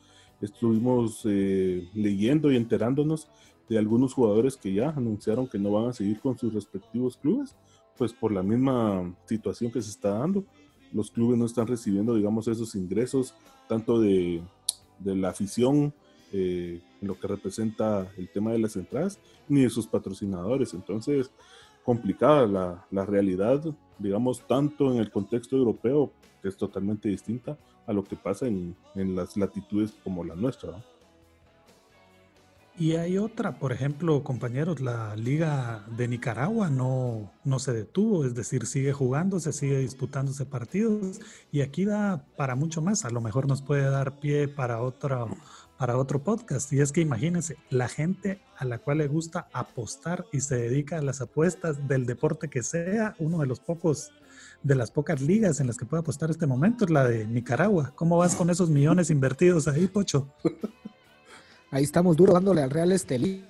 estuvimos 0.41 1.21
eh, 1.25 1.88
leyendo 1.93 2.51
y 2.51 2.57
enterándonos 2.57 3.27
de 3.69 3.77
algunos 3.77 4.13
jugadores 4.13 4.57
que 4.57 4.74
ya 4.74 4.89
anunciaron 4.89 5.48
que 5.48 5.60
no 5.60 5.71
van 5.71 5.89
a 5.89 5.93
seguir 5.93 6.19
con 6.19 6.38
sus 6.38 6.53
respectivos 6.53 7.17
clubes, 7.17 7.55
pues 7.98 8.12
por 8.12 8.31
la 8.31 8.43
misma 8.43 9.15
situación 9.25 9.71
que 9.71 9.81
se 9.81 9.91
está 9.91 10.10
dando. 10.10 10.43
Los 10.91 11.10
clubes 11.10 11.38
no 11.38 11.45
están 11.45 11.67
recibiendo, 11.67 12.15
digamos, 12.15 12.48
esos 12.48 12.75
ingresos, 12.75 13.33
tanto 13.69 14.01
de, 14.01 14.41
de 15.00 15.15
la 15.15 15.29
afición 15.29 15.93
eh, 16.33 16.81
en 17.01 17.07
lo 17.07 17.17
que 17.17 17.27
representa 17.27 18.12
el 18.17 18.27
tema 18.29 18.51
de 18.51 18.60
las 18.60 18.75
entradas, 18.75 19.19
ni 19.48 19.62
de 19.62 19.69
sus 19.69 19.88
patrocinadores. 19.88 20.74
Entonces, 20.74 21.31
complicada 21.86 22.45
la, 22.48 22.86
la 22.91 23.05
realidad, 23.05 23.63
digamos, 24.00 24.45
tanto 24.48 24.91
en 24.91 25.00
el 25.00 25.12
contexto 25.12 25.55
europeo, 25.55 26.12
que 26.41 26.50
es 26.50 26.57
totalmente 26.57 27.07
distinta 27.07 27.57
a 27.91 27.93
lo 27.93 28.03
que 28.03 28.15
pasa 28.15 28.48
en, 28.48 28.75
en 28.95 29.15
las 29.15 29.38
latitudes 29.38 29.93
como 30.03 30.24
la 30.24 30.36
nuestra. 30.36 30.83
Y 32.77 32.95
hay 32.95 33.17
otra, 33.17 33.60
por 33.60 33.74
ejemplo, 33.74 34.24
compañeros, 34.24 34.79
la 34.79 35.15
Liga 35.15 35.86
de 35.95 36.07
Nicaragua 36.07 36.69
no, 36.69 37.31
no 37.43 37.60
se 37.60 37.74
detuvo, 37.74 38.25
es 38.25 38.33
decir, 38.33 38.65
sigue 38.65 38.93
jugándose, 38.93 39.51
sigue 39.51 39.77
disputándose 39.77 40.45
partidos 40.45 41.19
y 41.51 41.62
aquí 41.62 41.86
da 41.86 42.25
para 42.38 42.55
mucho 42.55 42.81
más. 42.81 43.03
A 43.03 43.10
lo 43.10 43.21
mejor 43.21 43.48
nos 43.48 43.62
puede 43.62 43.89
dar 43.89 44.19
pie 44.19 44.48
para 44.48 44.81
otra 44.81 45.27
para 45.81 45.98
otro 45.98 46.24
podcast. 46.24 46.71
Y 46.74 46.79
es 46.79 46.91
que 46.91 47.01
imagínense, 47.01 47.57
la 47.71 47.88
gente 47.88 48.39
a 48.55 48.65
la 48.65 48.77
cual 48.77 49.00
le 49.00 49.07
gusta 49.07 49.48
apostar 49.51 50.25
y 50.31 50.41
se 50.41 50.55
dedica 50.55 51.00
a 51.00 51.01
las 51.01 51.21
apuestas 51.21 51.88
del 51.88 52.05
deporte 52.05 52.50
que 52.50 52.62
sea, 52.62 53.15
uno 53.17 53.39
de 53.39 53.48
los 53.48 53.60
pocos, 53.60 54.12
de 54.63 54.75
las 54.75 54.91
pocas 54.91 55.21
ligas 55.21 55.60
en 55.60 55.67
las 55.67 55.77
que 55.77 55.86
puede 55.86 56.01
apostar 56.01 56.29
este 56.29 56.48
momento 56.48 56.86
es 56.86 56.91
la 56.91 57.07
de 57.07 57.25
Nicaragua. 57.25 57.91
¿Cómo 57.95 58.17
vas 58.17 58.36
con 58.36 58.50
esos 58.50 58.69
millones 58.69 59.10
invertidos 59.10 59.67
ahí, 59.67 59.88
Pocho? 59.88 60.27
Ahí 61.71 61.83
estamos 61.83 62.17
duro 62.17 62.33
dándole 62.33 62.62
al 62.62 62.69
Real 62.69 62.91
Estelí. 62.91 63.45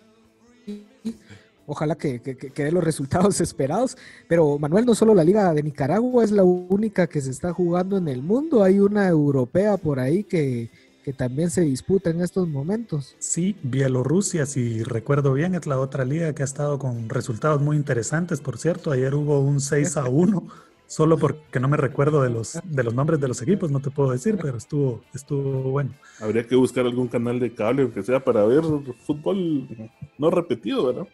Ojalá 1.66 1.96
que, 1.96 2.22
que, 2.22 2.36
que 2.36 2.64
dé 2.64 2.72
los 2.72 2.84
resultados 2.84 3.42
esperados. 3.42 3.98
Pero 4.28 4.60
Manuel, 4.60 4.86
no 4.86 4.96
solo 4.96 5.16
la 5.16 5.24
Liga 5.24 5.54
de 5.54 5.64
Nicaragua 5.64 6.24
es 6.24 6.32
la 6.32 6.44
única 6.44 7.08
que 7.08 7.22
se 7.22 7.32
está 7.32 7.54
jugando 7.54 7.98
en 7.98 8.08
el 8.08 8.22
mundo. 8.22 8.64
Hay 8.64 8.80
una 8.80 9.08
europea 9.08 9.78
por 9.78 10.00
ahí 10.00 10.24
que, 10.24 10.70
que 11.04 11.14
también 11.14 11.50
se 11.50 11.62
disputa 11.62 12.10
en 12.10 12.22
estos 12.22 12.48
momentos. 12.48 13.16
Sí, 13.20 13.56
Bielorrusia, 13.64 14.46
si 14.46 14.84
recuerdo 14.84 15.34
bien, 15.34 15.56
es 15.56 15.66
la 15.66 15.80
otra 15.80 16.06
liga 16.06 16.34
que 16.34 16.44
ha 16.44 16.46
estado 16.46 16.78
con 16.78 17.10
resultados 17.10 17.62
muy 17.62 17.76
interesantes, 17.76 18.40
por 18.42 18.58
cierto. 18.58 18.92
Ayer 18.92 19.16
hubo 19.16 19.40
un 19.40 19.60
6 19.60 19.98
a 19.98 20.06
1, 20.06 20.48
solo 20.92 21.18
porque 21.18 21.58
no 21.62 21.70
me 21.70 21.78
recuerdo 21.78 22.22
de 22.22 22.30
los, 22.30 22.60
de 22.66 22.84
los 22.84 22.94
nombres 22.94 23.22
de 23.22 23.30
los 23.30 23.42
equipos, 23.42 23.72
no 23.72 23.80
te 23.80 23.90
puedo 23.90 24.12
decir, 24.12 24.38
pero 24.42 24.58
estuvo, 24.58 25.02
estuvo 25.14 25.72
bueno. 25.72 25.94
Habría 26.20 26.46
que 26.46 26.58
buscar 26.58 26.86
algún 26.86 27.08
canal 27.08 27.40
de 27.40 27.54
cable, 27.54 27.84
aunque 27.84 28.04
sea 28.04 28.22
para 28.22 28.44
ver 28.44 28.62
fútbol 29.06 29.70
no 30.18 30.30
repetido, 30.30 30.88
¿verdad? 30.88 31.08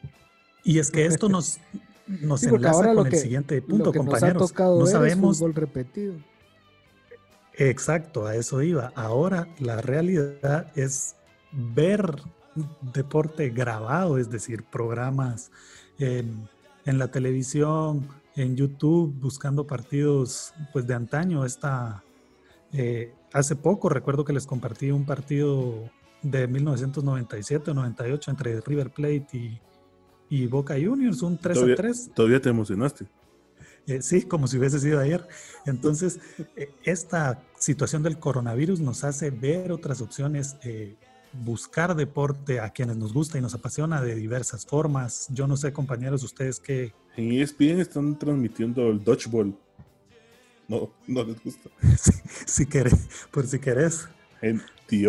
Y 0.64 0.80
es 0.80 0.90
que 0.90 1.06
esto 1.06 1.30
nos, 1.30 1.60
nos 2.08 2.40
sí, 2.40 2.48
enlaza 2.48 2.92
con 2.96 3.06
el 3.06 3.16
siguiente 3.16 3.62
punto, 3.62 3.94
compañeros. 3.94 4.52
no 4.58 4.86
sabemos. 4.88 5.38
Fútbol 5.38 5.54
repetido 5.54 6.16
Exacto, 7.54 8.26
a 8.26 8.36
eso 8.36 8.64
iba. 8.64 8.92
Ahora 8.96 9.48
la 9.60 9.80
realidad 9.82 10.72
es 10.76 11.16
ver 11.52 12.16
deporte 12.82 13.50
grabado, 13.52 14.18
es 14.18 14.32
decir, 14.32 14.64
programas 14.64 15.52
en, 16.00 16.50
la 16.86 17.10
televisión, 17.10 18.08
en 18.38 18.56
YouTube, 18.56 19.14
buscando 19.20 19.68
partidos 19.68 20.54
pues 20.72 20.88
de 20.88 20.94
antaño. 20.94 21.44
Esta, 21.44 22.04
eh, 22.72 23.14
hace 23.34 23.56
poco 23.56 23.90
recuerdo 23.90 24.24
que 24.24 24.34
les 24.34 24.46
compartí 24.46 24.92
un 24.92 25.06
partido 25.06 25.90
de 26.22 26.48
1997 26.48 27.72
o 27.72 27.74
98 27.74 28.32
entre 28.32 28.62
River 28.62 28.92
Plate 28.92 29.28
y, 29.34 29.60
y 30.30 30.48
Boca 30.48 30.76
Juniors, 30.76 31.22
un 31.22 31.38
3 31.38 31.58
a 31.58 31.76
3. 31.76 32.12
Todavía 32.14 32.42
te 32.42 32.50
emocionaste. 32.50 33.08
Eh, 33.88 34.02
sí, 34.02 34.24
como 34.24 34.48
si 34.48 34.58
hubiese 34.58 34.80
sido 34.80 35.00
ayer. 35.00 35.26
Entonces, 35.66 36.20
eh, 36.58 36.72
esta 36.84 37.42
situación 37.58 38.04
del 38.04 38.20
coronavirus 38.20 38.82
nos 38.82 39.06
hace 39.06 39.30
ver 39.32 39.72
otras 39.72 40.02
opciones, 40.02 40.58
eh, 40.64 40.96
buscar 41.32 41.96
deporte 41.96 42.60
a 42.60 42.70
quienes 42.72 42.98
nos 42.98 43.14
gusta 43.14 43.38
y 43.38 43.42
nos 43.42 43.54
apasiona 43.54 44.02
de 44.02 44.16
diversas 44.16 44.66
formas. 44.66 45.28
Yo 45.30 45.48
no 45.48 45.56
sé, 45.58 45.74
compañeros, 45.74 46.24
ustedes 46.24 46.60
qué... 46.60 46.94
En 47.18 47.32
ESPN 47.32 47.82
están 47.82 48.18
transmitiendo 48.18 48.90
el 48.90 49.04
dodgeball. 49.04 49.54
No, 50.68 50.92
no 51.08 51.24
les 51.24 51.44
gusta. 51.44 51.70
si 52.46 52.66
querés, 52.66 53.10
por 53.32 53.46
si 53.46 53.60
querés. 53.60 54.08
En 54.42 54.62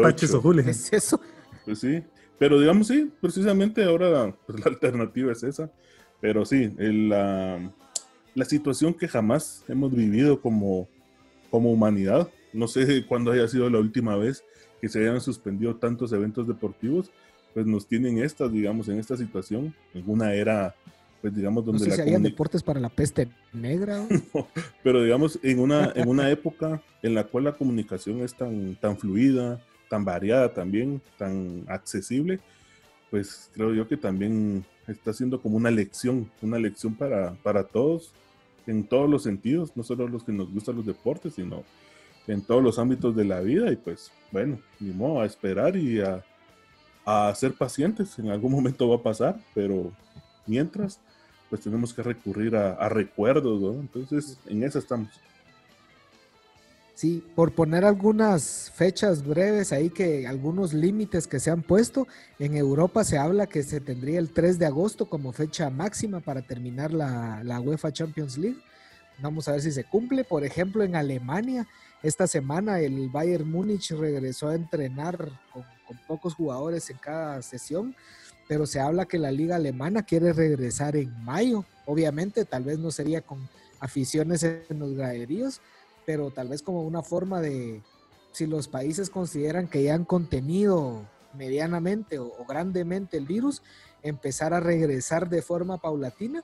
Paches 0.02 0.34
o 0.34 0.42
¿Qué 0.42 0.70
es 0.70 0.92
eso? 0.92 1.20
Pues 1.64 1.78
sí, 1.78 2.02
pero 2.38 2.58
digamos 2.58 2.88
sí, 2.88 3.12
precisamente 3.20 3.84
ahora 3.84 4.34
pues, 4.46 4.58
la 4.58 4.66
alternativa 4.66 5.30
es 5.30 5.42
esa. 5.44 5.70
Pero 6.20 6.44
sí, 6.44 6.74
la 6.78 7.70
la 8.38 8.44
situación 8.44 8.94
que 8.94 9.08
jamás 9.08 9.64
hemos 9.66 9.92
vivido 9.92 10.40
como, 10.40 10.88
como 11.50 11.72
humanidad. 11.72 12.30
No 12.52 12.68
sé 12.68 13.04
cuándo 13.04 13.32
haya 13.32 13.48
sido 13.48 13.68
la 13.68 13.80
última 13.80 14.16
vez 14.16 14.44
que 14.80 14.88
se 14.88 15.00
hayan 15.00 15.20
suspendido 15.20 15.74
tantos 15.74 16.12
eventos 16.12 16.46
deportivos, 16.46 17.10
pues 17.52 17.66
nos 17.66 17.88
tienen 17.88 18.18
estas, 18.18 18.52
digamos, 18.52 18.88
en 18.88 19.00
esta 19.00 19.16
situación, 19.16 19.74
en 19.92 20.04
una 20.08 20.34
era, 20.34 20.76
pues 21.20 21.34
digamos, 21.34 21.64
donde... 21.64 21.86
No 21.86 21.94
sé 21.94 22.04
si 22.04 22.22
deportes 22.22 22.62
para 22.62 22.80
la 22.80 22.88
peste 22.88 23.28
negra. 23.52 24.06
pero 24.82 25.02
digamos, 25.02 25.38
en 25.42 25.58
una, 25.58 25.92
en 25.94 26.08
una 26.08 26.30
época 26.30 26.82
en 27.02 27.14
la 27.14 27.24
cual 27.24 27.44
la 27.44 27.52
comunicación 27.52 28.22
es 28.22 28.34
tan, 28.34 28.74
tan 28.76 28.96
fluida, 28.96 29.60
tan 29.88 30.04
variada 30.04 30.52
también, 30.52 31.00
tan 31.16 31.64
accesible, 31.68 32.40
pues 33.10 33.50
creo 33.54 33.72
yo 33.74 33.88
que 33.88 33.96
también 33.96 34.64
está 34.86 35.12
siendo 35.12 35.40
como 35.40 35.56
una 35.56 35.70
lección, 35.70 36.30
una 36.42 36.58
lección 36.58 36.94
para, 36.94 37.32
para 37.42 37.64
todos 37.64 38.12
en 38.68 38.84
todos 38.84 39.08
los 39.08 39.22
sentidos, 39.22 39.72
no 39.74 39.82
solo 39.82 40.06
los 40.06 40.22
que 40.22 40.32
nos 40.32 40.52
gustan 40.52 40.76
los 40.76 40.86
deportes, 40.86 41.34
sino 41.34 41.64
en 42.26 42.42
todos 42.42 42.62
los 42.62 42.78
ámbitos 42.78 43.16
de 43.16 43.24
la 43.24 43.40
vida. 43.40 43.72
Y 43.72 43.76
pues, 43.76 44.12
bueno, 44.30 44.58
ni 44.78 44.92
modo, 44.92 45.22
a 45.22 45.26
esperar 45.26 45.76
y 45.76 46.00
a, 46.00 46.22
ser 47.34 47.54
pacientes. 47.54 48.18
En 48.18 48.28
algún 48.28 48.52
momento 48.52 48.86
va 48.86 48.96
a 48.96 49.02
pasar, 49.02 49.40
pero 49.54 49.90
mientras, 50.46 51.00
pues 51.48 51.62
tenemos 51.62 51.94
que 51.94 52.02
recurrir 52.02 52.56
a, 52.56 52.88
recuerdos, 52.88 53.60
¿no? 53.60 53.80
Entonces, 53.80 54.38
en 54.46 54.62
eso 54.62 54.78
estamos. 54.78 55.08
Sí, 56.94 57.24
por 57.36 57.52
poner 57.52 57.84
algunas 57.84 58.72
fechas 58.74 59.24
breves 59.24 59.72
ahí 59.72 59.88
que 59.88 60.26
algunos 60.26 60.74
límites 60.74 61.28
que 61.28 61.38
se 61.38 61.50
han 61.50 61.62
puesto, 61.62 62.08
en 62.40 62.56
Europa 62.56 63.04
se 63.04 63.18
habla 63.18 63.46
que 63.46 63.62
se 63.62 63.80
tendría 63.80 64.18
el 64.18 64.30
3 64.30 64.58
de 64.58 64.66
agosto 64.66 65.08
como 65.08 65.32
fecha 65.32 65.70
máxima 65.70 66.20
para 66.20 66.42
terminar 66.42 66.92
la, 66.92 67.42
la 67.44 67.60
UEFA 67.60 67.92
Champions 67.92 68.36
League. 68.36 68.58
Vamos 69.20 69.46
a 69.46 69.52
ver 69.52 69.60
si 69.60 69.70
se 69.70 69.84
cumple. 69.84 70.24
Por 70.24 70.44
ejemplo, 70.44 70.82
en 70.82 70.96
Alemania, 70.96 71.68
esta 72.02 72.26
semana 72.26 72.80
el 72.80 73.08
Bayern 73.08 73.48
Múnich 73.48 73.92
regresó 73.92 74.48
a 74.48 74.56
entrenar 74.56 75.16
con, 75.52 75.64
con 75.86 75.96
pocos 76.06 76.34
jugadores 76.34 76.90
en 76.90 76.98
cada 76.98 77.40
sesión, 77.42 77.96
pero 78.48 78.66
se 78.66 78.80
habla 78.80 79.04
que 79.04 79.18
la 79.18 79.30
liga 79.30 79.56
alemana 79.56 80.02
quiere 80.02 80.32
regresar 80.32 80.96
en 80.96 81.22
mayo. 81.22 81.64
Obviamente, 81.86 82.46
tal 82.46 82.64
vez 82.64 82.78
no 82.78 82.90
sería 82.90 83.20
con 83.20 83.46
aficiones 83.78 84.42
en 84.42 84.78
los 84.78 84.94
graderíos, 84.94 85.60
pero 86.06 86.30
tal 86.30 86.48
vez 86.48 86.62
como 86.62 86.82
una 86.82 87.02
forma 87.02 87.42
de, 87.42 87.82
si 88.32 88.46
los 88.46 88.66
países 88.66 89.10
consideran 89.10 89.68
que 89.68 89.82
ya 89.82 89.94
han 89.94 90.06
contenido 90.06 91.06
medianamente 91.34 92.18
o, 92.18 92.32
grandemente 92.48 93.18
el 93.18 93.26
virus, 93.26 93.62
empezar 94.02 94.54
a 94.54 94.60
regresar 94.60 95.28
de 95.28 95.42
forma 95.42 95.76
paulatina. 95.76 96.42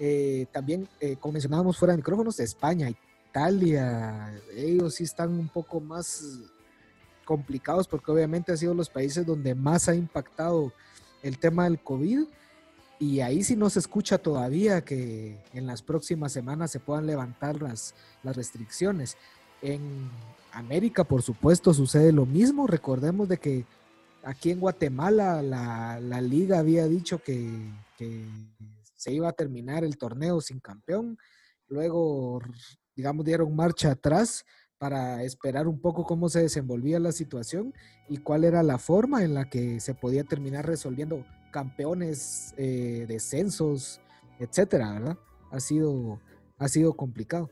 Eh, 0.00 0.46
también, 0.52 0.88
eh, 1.00 1.16
como 1.16 1.34
mencionábamos 1.34 1.78
fuera 1.78 1.92
de 1.92 1.98
micrófonos, 1.98 2.40
España, 2.40 2.90
Italia, 3.30 4.34
ellos 4.54 4.96
sí 4.96 5.04
están 5.04 5.30
un 5.30 5.48
poco 5.48 5.78
más 5.78 6.40
complicados 7.24 7.86
porque 7.86 8.10
obviamente 8.10 8.52
han 8.52 8.58
sido 8.58 8.74
los 8.74 8.88
países 8.90 9.24
donde 9.24 9.54
más 9.54 9.88
ha 9.88 9.94
impactado 9.94 10.72
el 11.26 11.38
tema 11.38 11.64
del 11.64 11.80
COVID 11.80 12.24
y 12.98 13.20
ahí 13.20 13.42
sí 13.42 13.56
no 13.56 13.68
se 13.68 13.78
escucha 13.78 14.18
todavía 14.18 14.82
que 14.82 15.36
en 15.52 15.66
las 15.66 15.82
próximas 15.82 16.32
semanas 16.32 16.70
se 16.70 16.80
puedan 16.80 17.06
levantar 17.06 17.60
las, 17.60 17.94
las 18.22 18.36
restricciones. 18.36 19.16
En 19.60 20.10
América, 20.52 21.04
por 21.04 21.22
supuesto, 21.22 21.74
sucede 21.74 22.12
lo 22.12 22.24
mismo. 22.24 22.66
Recordemos 22.66 23.28
de 23.28 23.36
que 23.36 23.64
aquí 24.22 24.50
en 24.50 24.60
Guatemala 24.60 25.42
la, 25.42 26.00
la 26.00 26.20
liga 26.22 26.58
había 26.58 26.86
dicho 26.86 27.22
que, 27.22 27.50
que, 27.98 28.26
se 28.96 29.12
iba 29.12 29.28
a 29.28 29.32
terminar 29.32 29.84
el 29.84 29.98
torneo 29.98 30.40
sin 30.40 30.58
campeón. 30.58 31.18
Luego, 31.68 32.40
digamos, 32.96 33.26
dieron 33.26 33.54
marcha 33.54 33.90
atrás 33.90 34.46
para 34.78 35.22
esperar 35.22 35.66
un 35.68 35.80
poco 35.80 36.04
cómo 36.04 36.28
se 36.28 36.42
desenvolvía 36.42 37.00
la 37.00 37.12
situación 37.12 37.72
y 38.08 38.18
cuál 38.18 38.44
era 38.44 38.62
la 38.62 38.78
forma 38.78 39.24
en 39.24 39.34
la 39.34 39.48
que 39.48 39.80
se 39.80 39.94
podía 39.94 40.24
terminar 40.24 40.66
resolviendo 40.66 41.24
campeones, 41.50 42.54
eh, 42.58 43.06
descensos, 43.08 44.00
etcétera, 44.38 44.92
¿verdad? 44.92 45.18
Ha 45.50 45.60
sido, 45.60 46.20
ha 46.58 46.68
sido 46.68 46.94
complicado. 46.94 47.50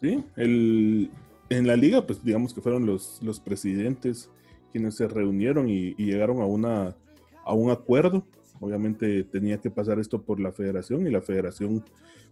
Sí, 0.00 0.24
el, 0.36 1.10
en 1.48 1.66
la 1.66 1.76
liga, 1.76 2.06
pues 2.06 2.22
digamos 2.24 2.54
que 2.54 2.60
fueron 2.60 2.86
los, 2.86 3.20
los 3.22 3.40
presidentes 3.40 4.30
quienes 4.70 4.94
se 4.94 5.06
reunieron 5.06 5.68
y, 5.68 5.94
llegaron 5.94 6.40
a, 6.40 6.46
una, 6.46 6.96
a 7.44 7.54
un 7.54 7.70
acuerdo. 7.70 8.24
Obviamente 8.60 9.24
tenía 9.24 9.60
que 9.60 9.70
pasar 9.70 9.98
esto 9.98 10.22
por 10.22 10.40
la 10.40 10.52
federación 10.52 11.06
y 11.06 11.10
la 11.10 11.20
federación, 11.20 11.84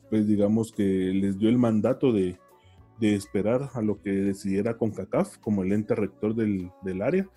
pues 0.09 0.27
digamos 0.27 0.73
que 0.73 0.83
les 0.83 1.39
dio 1.39 1.49
el 1.49 1.59
mandato 1.59 2.13
de, 2.13 2.39
de 3.01 3.15
esperar 3.15 3.71
a 3.75 3.83
lo 3.83 4.01
que 4.01 4.11
decidiera 4.11 4.77
CONCACAF 4.77 5.39
como 5.39 5.63
el 5.63 5.73
ente 5.73 5.95
rector 5.95 6.35
del, 6.35 6.71
del 6.83 7.03
área 7.03 7.29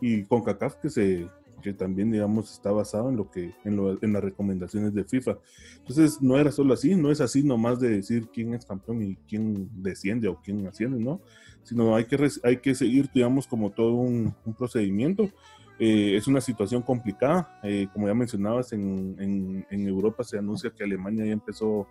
y 0.00 0.24
CONCACAF 0.24 0.76
que 0.76 0.90
se 0.90 1.28
que 1.62 1.72
también 1.72 2.10
digamos 2.10 2.52
está 2.52 2.72
basado 2.72 3.08
en 3.08 3.16
lo 3.16 3.30
que 3.30 3.54
en, 3.64 3.76
lo, 3.76 4.02
en, 4.02 4.12
las 4.12 4.22
recomendaciones 4.22 4.92
de 4.92 5.04
FIFA. 5.04 5.38
Entonces 5.78 6.20
no 6.20 6.36
era 6.36 6.50
solo 6.50 6.74
así, 6.74 6.94
no 6.96 7.10
es 7.10 7.20
así 7.20 7.42
nomás 7.42 7.80
de 7.80 7.88
decir 7.88 8.28
quién 8.32 8.52
es 8.52 8.66
campeón 8.66 9.00
y 9.02 9.16
quién 9.28 9.70
desciende 9.72 10.28
o 10.28 10.40
quién 10.42 10.66
asciende, 10.66 10.98
¿no? 10.98 11.20
Sino 11.62 11.94
hay 11.94 12.04
que 12.04 12.28
hay 12.42 12.56
que 12.58 12.74
seguir 12.74 13.08
digamos 13.14 13.46
como 13.46 13.70
todo 13.70 13.94
un, 13.94 14.34
un 14.44 14.54
procedimiento. 14.54 15.30
Eh, 15.78 16.16
es 16.16 16.26
una 16.26 16.40
situación 16.40 16.82
complicada, 16.82 17.58
eh, 17.62 17.88
como 17.92 18.06
ya 18.06 18.14
mencionabas, 18.14 18.72
en, 18.72 19.16
en, 19.18 19.66
en, 19.70 19.88
Europa 19.88 20.22
se 20.22 20.38
anuncia 20.38 20.70
que 20.70 20.84
Alemania 20.84 21.24
ya 21.24 21.32
empezó, 21.32 21.88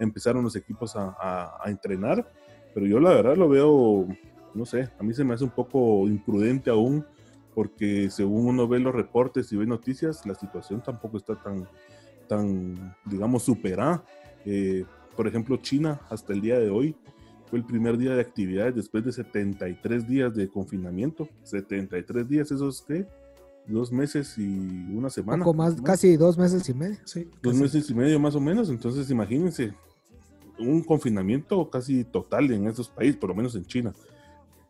empezaron 0.00 0.42
los 0.42 0.56
equipos 0.56 0.96
a, 0.96 1.14
a, 1.20 1.58
a 1.62 1.70
entrenar 1.70 2.26
pero 2.74 2.86
yo 2.86 3.00
la 3.00 3.10
verdad 3.10 3.36
lo 3.36 3.48
veo, 3.48 4.06
no 4.54 4.66
sé, 4.66 4.90
a 4.98 5.02
mí 5.02 5.12
se 5.14 5.24
me 5.24 5.34
hace 5.34 5.44
un 5.44 5.50
poco 5.50 6.06
imprudente 6.06 6.70
aún, 6.70 7.04
porque 7.54 8.10
según 8.10 8.46
uno 8.46 8.68
ve 8.68 8.78
los 8.78 8.94
reportes 8.94 9.52
y 9.52 9.56
ve 9.56 9.66
noticias, 9.66 10.24
la 10.26 10.34
situación 10.34 10.82
tampoco 10.82 11.16
está 11.16 11.34
tan, 11.40 11.68
tan 12.28 12.96
digamos, 13.04 13.42
superada. 13.42 14.04
Eh, 14.44 14.84
por 15.16 15.26
ejemplo, 15.26 15.56
China 15.56 16.00
hasta 16.08 16.32
el 16.32 16.40
día 16.40 16.58
de 16.58 16.70
hoy 16.70 16.96
fue 17.46 17.58
el 17.58 17.64
primer 17.64 17.98
día 17.98 18.14
de 18.14 18.20
actividades 18.20 18.76
después 18.76 19.04
de 19.04 19.12
73 19.12 20.06
días 20.06 20.34
de 20.34 20.48
confinamiento. 20.48 21.28
73 21.42 22.28
días, 22.28 22.50
¿eso 22.52 22.68
es 22.68 22.82
qué? 22.86 23.06
Dos 23.66 23.92
meses 23.92 24.38
y 24.38 24.46
una 24.94 25.10
semana. 25.10 25.44
Poco 25.44 25.56
más, 25.56 25.80
casi 25.82 26.16
dos 26.16 26.38
meses 26.38 26.68
y 26.68 26.74
medio. 26.74 26.98
Sí, 27.04 27.28
dos 27.42 27.54
meses 27.54 27.90
y 27.90 27.94
medio 27.94 28.18
más 28.20 28.36
o 28.36 28.40
menos. 28.40 28.70
Entonces, 28.70 29.10
imagínense, 29.10 29.74
un 30.60 30.82
confinamiento 30.82 31.68
casi 31.70 32.04
total 32.04 32.50
en 32.50 32.66
esos 32.66 32.88
países, 32.88 33.16
por 33.16 33.30
lo 33.30 33.34
menos 33.34 33.54
en 33.54 33.64
China. 33.64 33.92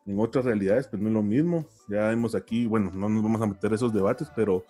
En 0.06 0.18
otras 0.18 0.44
realidades, 0.44 0.88
pues 0.88 1.00
no 1.00 1.09
es 1.09 1.14
lo 1.14 1.23
mismo. 1.23 1.66
Ya 1.88 2.09
vemos 2.09 2.35
aquí, 2.35 2.66
bueno, 2.66 2.90
no 2.94 3.09
nos 3.09 3.23
vamos 3.23 3.42
a 3.42 3.47
meter 3.47 3.73
esos 3.73 3.92
debates, 3.92 4.30
pero 4.35 4.64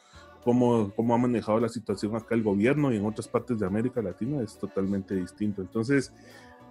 cómo, 0.45 0.93
cómo 0.95 1.15
ha 1.15 1.19
manejado 1.19 1.61
la 1.61 1.69
situación 1.69 2.17
acá 2.17 2.35
el 2.35 2.43
gobierno 2.43 2.93
y 2.93 2.97
en 2.97 3.07
otras 3.07 3.29
partes 3.29 3.59
de 3.59 3.67
América 3.67 4.03
Latina 4.03 4.43
es 4.43 4.59
totalmente 4.59 5.15
distinto. 5.15 5.62
Entonces, 5.62 6.12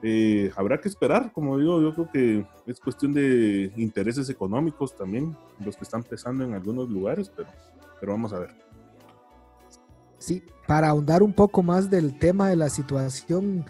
eh, 0.01 0.51
habrá 0.55 0.79
que 0.79 0.87
esperar, 0.87 1.31
como 1.33 1.57
digo, 1.57 1.81
yo 1.81 1.93
creo 1.93 2.09
que 2.11 2.47
es 2.65 2.79
cuestión 2.79 3.13
de 3.13 3.71
intereses 3.75 4.29
económicos 4.29 4.95
también, 4.95 5.35
los 5.63 5.75
que 5.75 5.83
están 5.83 6.03
pesando 6.03 6.43
en 6.43 6.53
algunos 6.53 6.89
lugares, 6.89 7.31
pero, 7.35 7.49
pero 7.99 8.13
vamos 8.13 8.33
a 8.33 8.39
ver. 8.39 8.55
Sí, 10.17 10.43
para 10.67 10.89
ahondar 10.89 11.23
un 11.23 11.33
poco 11.33 11.63
más 11.63 11.89
del 11.89 12.17
tema 12.19 12.49
de 12.49 12.55
la 12.55 12.69
situación 12.69 13.65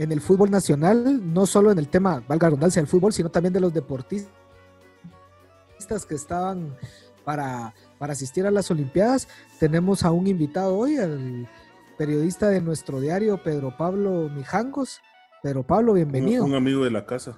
en 0.00 0.12
el 0.12 0.22
fútbol 0.22 0.50
nacional, 0.50 1.20
no 1.34 1.44
solo 1.44 1.70
en 1.70 1.78
el 1.78 1.88
tema, 1.88 2.24
valga 2.26 2.46
la 2.46 2.50
redundancia, 2.50 2.80
del 2.80 2.88
fútbol, 2.88 3.12
sino 3.12 3.28
también 3.28 3.52
de 3.52 3.60
los 3.60 3.74
deportistas 3.74 4.30
que 6.08 6.14
estaban 6.14 6.74
para, 7.22 7.74
para 7.98 8.14
asistir 8.14 8.46
a 8.46 8.50
las 8.50 8.70
Olimpiadas. 8.70 9.28
Tenemos 9.58 10.02
a 10.02 10.10
un 10.10 10.26
invitado 10.26 10.74
hoy, 10.74 10.94
el 10.96 11.46
periodista 11.98 12.48
de 12.48 12.62
nuestro 12.62 12.98
diario, 12.98 13.42
Pedro 13.42 13.76
Pablo 13.76 14.30
Mijangos. 14.34 15.02
Pedro 15.42 15.64
Pablo, 15.64 15.92
bienvenido. 15.92 16.46
Un, 16.46 16.54
amigo 16.54 16.82
de 16.82 16.92
la 16.92 17.04
casa. 17.04 17.36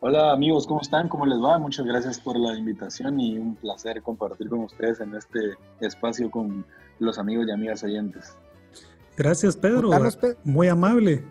Hola 0.00 0.32
amigos, 0.32 0.66
¿cómo 0.66 0.80
están? 0.80 1.08
¿Cómo 1.08 1.26
les 1.26 1.38
va? 1.38 1.60
Muchas 1.60 1.86
gracias 1.86 2.18
por 2.18 2.36
la 2.36 2.58
invitación 2.58 3.20
y 3.20 3.38
un 3.38 3.54
placer 3.54 4.02
compartir 4.02 4.48
con 4.48 4.60
ustedes 4.60 4.98
en 4.98 5.14
este 5.14 5.56
espacio 5.78 6.28
con 6.28 6.66
los 6.98 7.18
amigos 7.18 7.46
y 7.46 7.52
amigas 7.52 7.84
oyentes. 7.84 8.36
Gracias, 9.20 9.54
Pedro. 9.54 9.90
Muy 10.44 10.68
amable. 10.68 11.22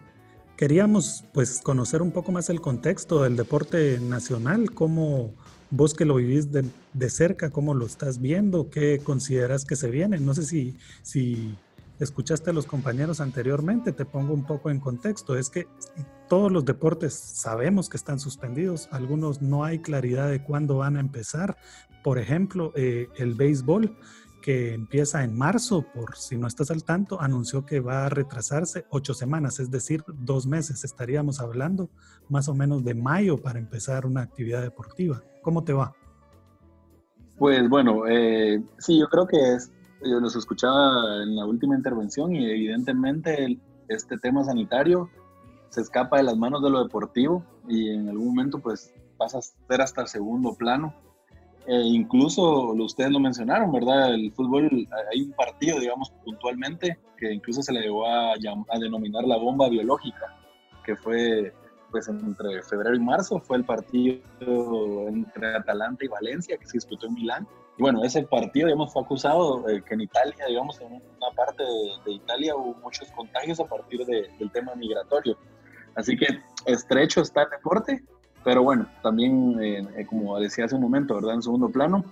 Queríamos 0.56 1.26
pues 1.34 1.60
conocer 1.60 2.04
un 2.04 2.12
poco 2.12 2.32
más 2.32 2.52
el 2.52 2.62
contexto 2.62 3.24
del 3.24 3.36
deporte 3.36 4.00
nacional, 4.00 4.70
cómo 4.76 5.34
vos 5.72 5.96
que 5.96 6.06
lo 6.06 6.14
vivís 6.14 6.50
de, 6.52 7.10
cerca, 7.10 7.50
cómo 7.50 7.74
lo 7.74 7.88
estás 7.88 8.22
viendo, 8.22 8.70
qué 8.70 9.00
consideras 9.04 9.66
que 9.66 9.76
se 9.76 9.90
viene. 9.90 10.20
No 10.20 10.36
sé 10.36 10.44
si, 10.44 10.78
si 11.02 11.58
escuchaste 12.00 12.52
a 12.52 12.54
los 12.54 12.68
compañeros 12.68 13.22
anteriormente, 13.22 13.92
te 13.92 14.06
pongo 14.06 14.36
un 14.36 14.46
poco 14.46 14.70
en 14.70 14.80
contexto. 14.80 15.36
Es 15.36 15.50
que 15.50 15.66
todos 16.28 16.52
los 16.52 16.66
deportes 16.66 17.16
sabemos 17.16 17.90
que 17.90 17.98
están 17.98 18.20
suspendidos, 18.20 18.88
algunos 18.92 19.42
no 19.42 19.64
hay 19.64 19.80
claridad 19.80 20.30
de 20.30 20.44
cuándo 20.44 20.78
van 20.78 20.96
a 20.96 21.00
empezar. 21.00 21.58
Por 22.04 22.20
ejemplo, 22.20 22.72
eh, 22.76 23.08
el 23.18 23.34
béisbol 23.34 23.98
que 24.50 24.74
empieza 24.74 25.24
en 25.24 25.38
marzo, 25.38 25.86
por 25.94 26.16
si 26.16 26.36
no 26.36 26.48
estás 26.48 26.72
al 26.72 26.84
tanto, 26.84 27.22
anunció 27.22 27.68
que 27.68 27.82
va 27.82 28.08
a 28.08 28.10
retrasarse 28.10 28.88
ocho 28.90 29.14
semanas, 29.14 29.60
es 29.60 29.70
decir, 29.70 30.04
dos 30.08 30.48
meses. 30.48 30.84
Estaríamos 30.84 31.40
hablando 31.40 31.92
más 32.30 32.50
o 32.50 32.56
menos 32.56 32.84
de 32.84 32.96
mayo 32.96 33.38
para 33.38 33.60
empezar 33.60 34.08
una 34.08 34.22
actividad 34.22 34.64
deportiva. 34.64 35.22
¿Cómo 35.44 35.64
te 35.64 35.74
va? 35.74 35.94
Pues 37.38 37.70
bueno, 37.70 38.08
eh, 38.08 38.64
sí, 38.80 39.00
yo 39.00 39.08
creo 39.10 39.28
que 39.28 39.38
es, 39.54 39.72
yo 40.04 40.20
los 40.20 40.36
escuchaba 40.36 41.22
en 41.22 41.36
la 41.36 41.46
última 41.46 41.76
intervención 41.76 42.36
y 42.36 42.50
evidentemente 42.50 43.56
este 43.88 44.18
tema 44.18 44.44
sanitario 44.44 45.12
se 45.70 45.82
escapa 45.82 46.18
de 46.18 46.24
las 46.24 46.38
manos 46.38 46.64
de 46.64 46.72
lo 46.72 46.84
deportivo 46.84 47.46
y 47.68 47.92
en 47.92 48.10
algún 48.10 48.30
momento 48.30 48.58
pues 48.58 48.96
pasa 49.16 49.38
a 49.38 49.42
ser 49.42 49.82
hasta 49.84 50.02
el 50.02 50.08
segundo 50.08 50.56
plano 50.56 50.96
eh, 51.72 51.84
incluso 51.84 52.72
ustedes 52.72 53.12
lo 53.12 53.20
mencionaron, 53.20 53.72
¿verdad? 53.72 54.16
El 54.16 54.32
fútbol, 54.32 54.88
hay 55.12 55.22
un 55.22 55.34
partido, 55.34 55.80
digamos, 55.80 56.10
puntualmente, 56.26 56.98
que 57.16 57.32
incluso 57.32 57.62
se 57.62 57.72
le 57.72 57.82
llegó 57.82 58.08
a, 58.08 58.34
denominar 58.80 59.24
la 59.26 59.38
bomba 59.38 59.70
biológica, 59.70 60.36
que 60.84 60.96
fue 60.96 61.54
pues 61.92 62.08
entre 62.08 62.64
febrero 62.64 62.96
y 62.96 63.00
marzo, 63.00 63.40
fue 63.40 63.58
el 63.58 63.66
partido 63.66 64.20
entre 65.10 65.56
Atalanta 65.56 66.06
y 66.06 66.08
Valencia, 66.08 66.58
que 66.58 66.66
se 66.66 66.78
disputó 66.78 67.06
en 67.06 67.14
Milán. 67.14 67.48
Y 67.78 67.84
bueno, 67.84 68.04
ese 68.04 68.24
partido, 68.24 68.66
digamos, 68.66 68.92
fue 68.92 69.04
acusado 69.04 69.64
que 69.66 69.94
en 69.94 70.02
Italia, 70.02 70.46
digamos, 70.48 70.82
en 70.82 70.94
una 70.94 71.36
parte 71.36 71.64
de, 71.64 72.14
Italia 72.14 72.56
hubo 72.56 72.74
muchos 72.82 73.12
contagios 73.12 73.60
a 73.60 73.66
partir 73.66 74.04
del 74.08 74.52
tema 74.52 74.74
migratorio. 74.74 75.38
Así 75.94 76.18
que 76.18 76.26
estrecho 76.66 77.22
está 77.22 77.44
el 77.44 77.50
deporte, 77.52 78.04
pero 78.44 78.64
bueno, 78.64 78.88
también, 79.02 79.62
eh, 79.62 79.88
eh, 79.98 80.06
como 80.06 80.40
decía 80.40 80.66
hace 80.66 80.76
un 80.76 80.82
momento, 80.82 81.16
¿verdad? 81.16 81.36
En 81.36 81.42
segundo 81.42 81.70
plano, 81.70 82.04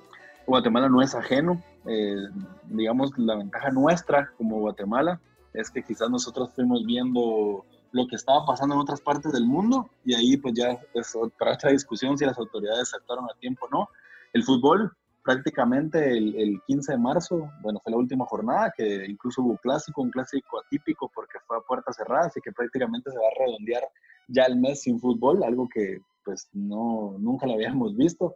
Guatemala 0.45 0.89
no 0.89 1.01
es 1.01 1.15
ajeno. 1.15 1.61
Eh, 1.85 2.27
digamos, 2.65 3.11
la 3.17 3.35
ventaja 3.35 3.69
nuestra 3.71 4.31
como 4.37 4.59
Guatemala 4.59 5.19
es 5.53 5.69
que 5.69 5.83
quizás 5.83 6.09
nosotros 6.09 6.53
fuimos 6.53 6.85
viendo 6.85 7.65
lo 7.91 8.07
que 8.07 8.15
estaba 8.15 8.45
pasando 8.45 8.75
en 8.75 8.81
otras 8.81 9.01
partes 9.01 9.31
del 9.31 9.45
mundo 9.45 9.89
y 10.03 10.13
ahí 10.13 10.37
pues 10.37 10.53
ya 10.53 10.77
es 10.93 11.17
para 11.39 11.53
otra 11.53 11.71
discusión 11.71 12.17
si 12.17 12.25
las 12.25 12.37
autoridades 12.37 12.93
actuaron 12.93 13.25
a 13.25 13.39
tiempo 13.39 13.65
o 13.65 13.69
no. 13.69 13.89
El 14.33 14.43
fútbol 14.43 14.91
prácticamente 15.23 16.17
el, 16.17 16.35
el, 16.35 16.61
15 16.67 16.93
de 16.93 16.97
marzo, 16.97 17.51
bueno, 17.61 17.81
fue 17.83 17.91
la 17.91 17.97
última 17.97 18.25
jornada, 18.25 18.73
que 18.75 19.05
incluso 19.07 19.41
hubo 19.41 19.57
clásico, 19.57 20.01
un 20.01 20.09
clásico 20.09 20.57
atípico 20.57 21.11
porque 21.13 21.37
fue 21.45 21.57
a 21.57 21.61
puertas 21.61 21.97
cerradas 21.97 22.37
y 22.37 22.41
que 22.41 22.53
prácticamente 22.53 23.11
se 23.11 23.17
va 23.17 23.25
a 23.25 23.45
redondear 23.45 23.83
ya 24.29 24.43
el 24.43 24.55
mes 24.55 24.83
sin 24.83 25.01
fútbol, 25.01 25.43
algo 25.43 25.67
que 25.67 25.99
pues 26.27 26.49
no, 26.51 27.15
nunca 27.19 27.47
lo 27.47 27.53
habíamos 27.53 27.95
visto. 27.95 28.35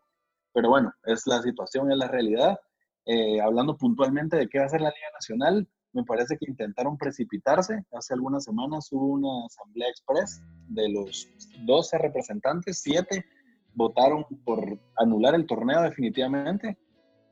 Pero 0.53 0.69
bueno, 0.69 0.93
es 1.03 1.27
la 1.27 1.41
situación, 1.41 1.91
es 1.91 1.97
la 1.97 2.07
realidad. 2.07 2.57
Eh, 3.05 3.41
hablando 3.41 3.75
puntualmente 3.75 4.37
de 4.37 4.47
qué 4.47 4.59
va 4.59 4.65
a 4.65 4.69
ser 4.69 4.79
la 4.79 4.89
Liga 4.89 5.07
Nacional, 5.13 5.67
me 5.91 6.05
parece 6.05 6.37
que 6.37 6.49
intentaron 6.49 6.97
precipitarse. 6.97 7.83
Hace 7.91 8.13
algunas 8.13 8.45
semanas 8.45 8.87
hubo 8.91 9.07
una 9.07 9.45
asamblea 9.45 9.89
express 9.89 10.41
de 10.69 10.87
los 10.87 11.27
12 11.65 11.97
representantes, 11.97 12.79
7 12.81 13.25
votaron 13.73 14.25
por 14.45 14.79
anular 14.97 15.35
el 15.35 15.45
torneo 15.45 15.81
definitivamente. 15.81 16.77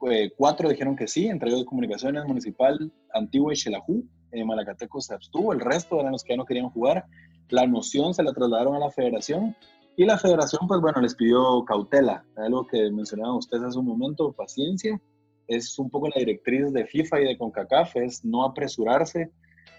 Eh, 0.09 0.31
cuatro 0.37 0.69
dijeron 0.69 0.95
que 0.95 1.07
sí, 1.07 1.27
entre 1.27 1.49
ellos 1.49 1.65
Comunicaciones 1.65 2.25
Municipal, 2.25 2.91
Antigua 3.13 3.53
y 3.53 3.55
Xelajú. 3.55 4.05
Eh, 4.31 4.45
Malacateco 4.45 5.01
se 5.01 5.13
abstuvo, 5.13 5.53
el 5.53 5.59
resto 5.59 5.99
eran 5.99 6.11
los 6.11 6.23
que 6.23 6.33
ya 6.33 6.37
no 6.37 6.45
querían 6.45 6.69
jugar. 6.69 7.05
La 7.49 7.65
noción 7.65 8.13
se 8.13 8.23
la 8.23 8.31
trasladaron 8.31 8.75
a 8.75 8.79
la 8.79 8.91
federación 8.91 9.55
y 9.99 10.05
la 10.05 10.17
federación, 10.17 10.65
pues 10.65 10.79
bueno, 10.79 11.01
les 11.01 11.13
pidió 11.13 11.65
cautela, 11.65 12.23
algo 12.37 12.65
que 12.65 12.89
mencionaban 12.89 13.35
ustedes 13.35 13.65
hace 13.65 13.79
un 13.79 13.85
momento, 13.85 14.31
paciencia. 14.31 14.97
Es 15.45 15.77
un 15.77 15.89
poco 15.89 16.07
la 16.07 16.19
directriz 16.19 16.71
de 16.71 16.85
FIFA 16.85 17.19
y 17.19 17.25
de 17.25 17.37
CONCACAF, 17.37 17.97
es 17.97 18.23
no 18.23 18.45
apresurarse. 18.45 19.29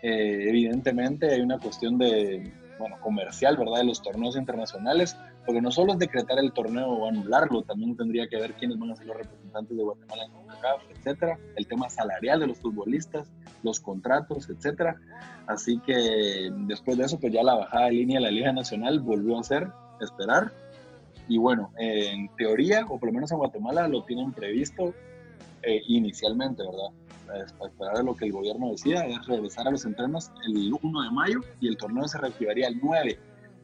Eh, 0.03 0.45
evidentemente 0.47 1.33
hay 1.33 1.41
una 1.41 1.59
cuestión 1.59 1.97
de, 1.97 2.53
bueno, 2.79 2.97
comercial, 3.01 3.57
¿verdad?, 3.57 3.79
de 3.79 3.85
los 3.85 4.03
torneos 4.03 4.37
internacionales, 4.37 5.17
porque 5.47 5.63
no 5.63 5.71
solo 5.71 5.95
es 5.95 5.99
decretar 5.99 6.39
el 6.39 6.53
torneo 6.53 6.87
o 6.87 7.09
anularlo, 7.09 7.63
también 7.63 7.97
tendría 7.97 8.29
que 8.29 8.37
ver 8.37 8.53
quiénes 8.57 8.79
van 8.79 8.91
a 8.91 8.97
ser 8.97 9.07
los 9.07 9.17
representantes 9.17 9.75
de 9.75 9.83
Guatemala 9.83 10.25
en 10.25 10.33
CONCACAF, 10.33 10.83
etcétera, 10.91 11.39
el 11.57 11.67
tema 11.67 11.89
salarial 11.89 12.41
de 12.41 12.49
los 12.49 12.59
futbolistas, 12.59 13.33
los 13.63 13.81
contratos, 13.81 14.51
etcétera. 14.51 15.01
Así 15.47 15.79
que 15.79 16.51
después 16.67 16.99
de 16.99 17.05
eso, 17.05 17.19
pues 17.19 17.33
ya 17.33 17.43
la 17.43 17.55
bajada 17.55 17.87
de 17.87 17.93
línea 17.93 18.19
de 18.19 18.27
la 18.27 18.31
Liga 18.31 18.53
Nacional 18.53 19.01
volvió 19.01 19.39
a 19.39 19.43
ser 19.43 19.73
esperar. 20.05 20.53
Y 21.29 21.39
bueno, 21.39 21.71
en 21.79 22.29
teoría, 22.37 22.85
o 22.89 22.99
por 22.99 23.09
lo 23.09 23.13
menos 23.13 23.31
en 23.31 23.39
Guatemala, 23.39 23.87
lo 23.87 24.03
tienen 24.05 24.33
previsto 24.33 24.93
eh, 25.63 25.83
inicialmente, 25.87 26.63
¿verdad? 26.63 27.45
Es 27.45 27.53
para 27.53 27.71
esperar 27.71 27.97
a 27.99 28.03
lo 28.03 28.17
que 28.17 28.25
el 28.27 28.33
gobierno 28.33 28.71
decida, 28.71 29.07
es 29.07 29.27
regresar 29.27 29.69
a 29.69 29.71
los 29.71 29.85
entrenos 29.85 30.33
el 30.47 30.73
1 30.83 31.03
de 31.03 31.11
mayo 31.11 31.41
y 31.61 31.69
el 31.69 31.77
torneo 31.77 32.09
se 32.09 32.19
reactivaría 32.19 32.67
el 32.67 32.81
9. 32.83 33.19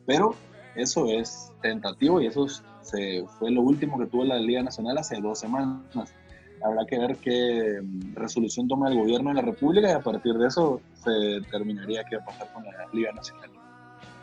Pero 0.07 0.37
eso 0.77 1.07
es 1.07 1.53
tentativo 1.63 2.21
y 2.21 2.27
eso 2.27 2.47
se, 2.83 3.25
fue 3.39 3.51
lo 3.51 3.63
último 3.63 3.99
que 3.99 4.07
tuvo 4.07 4.25
la 4.25 4.39
Liga 4.39 4.63
Nacional 4.63 4.99
hace 4.99 5.21
dos 5.21 5.41
semanas. 5.41 6.15
Habrá 6.63 6.87
que 6.87 6.99
ver 6.99 7.17
qué 7.17 7.81
mm, 7.83 8.15
resolución 8.15 8.69
toma 8.69 8.89
el 8.91 8.99
gobierno 8.99 9.31
de 9.31 9.37
la 9.37 9.43
República 9.43 9.89
y 9.89 9.93
a 9.93 10.01
partir 10.01 10.35
de 10.35 10.47
eso 10.47 10.81
se 11.03 11.11
determinaría 11.11 12.05
qué 12.05 12.17
va 12.17 12.23
a 12.23 12.27
pasar 12.27 12.53
con 12.53 12.65
la 12.65 12.73
Liga 12.93 13.13
Nacional 13.13 13.56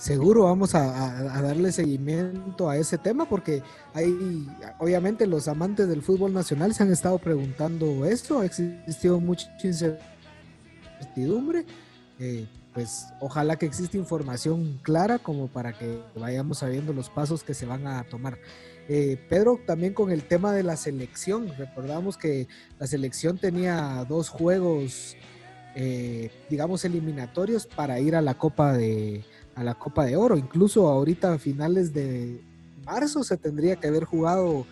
seguro 0.03 0.43
vamos 0.43 0.75
a, 0.75 1.41
darle 1.41 1.71
seguimiento 1.71 2.69
a 2.69 2.75
ese 2.75 2.97
tema 2.97 3.23
porque 3.23 3.63
hay, 3.93 4.45
obviamente 4.77 5.25
los 5.25 5.47
amantes 5.47 5.87
del 5.87 6.01
fútbol 6.01 6.33
nacional 6.33 6.73
se 6.73 6.83
han 6.83 6.91
estado 6.91 7.17
preguntando 7.19 8.03
esto, 8.03 8.41
ha 8.41 8.45
existido 8.45 9.21
mucha 9.21 9.49
incertidumbre, 9.63 11.65
eh, 12.19 12.45
pues 12.73 13.07
ojalá 13.21 13.55
que 13.55 13.65
exista 13.65 13.95
información 13.95 14.77
clara 14.83 15.19
como 15.19 15.47
para 15.47 15.71
que 15.71 16.01
vayamos 16.15 16.57
sabiendo 16.57 16.91
los 16.91 17.09
pasos 17.09 17.41
que 17.41 17.53
se 17.53 17.65
van 17.65 17.87
a 17.87 18.03
tomar. 18.03 18.37
Eh, 18.89 19.17
Pedro, 19.29 19.57
también 19.65 19.93
con 19.93 20.11
el 20.11 20.23
tema 20.23 20.51
de 20.51 20.63
la 20.63 20.75
selección, 20.75 21.47
recordamos 21.57 22.17
que 22.17 22.49
la 22.77 22.87
selección 22.87 23.37
tenía 23.37 24.05
dos 24.09 24.27
juegos, 24.27 25.15
eh, 25.75 26.29
digamos, 26.49 26.83
eliminatorios 26.83 27.67
para 27.67 28.01
ir 28.01 28.17
a 28.17 28.21
la 28.21 28.33
Copa 28.33 28.73
de, 28.73 29.23
a 29.55 29.63
la 29.63 29.75
Copa 29.75 30.05
de 30.05 30.15
Oro. 30.15 30.37
Incluso 30.37 30.87
ahorita 30.87 31.33
a 31.33 31.39
finales 31.39 31.93
de 31.93 32.41
marzo 32.85 33.23
se 33.23 33.37
tendría 33.37 33.75
que 33.75 33.87
haber 33.87 34.05
jugado, 34.05 34.65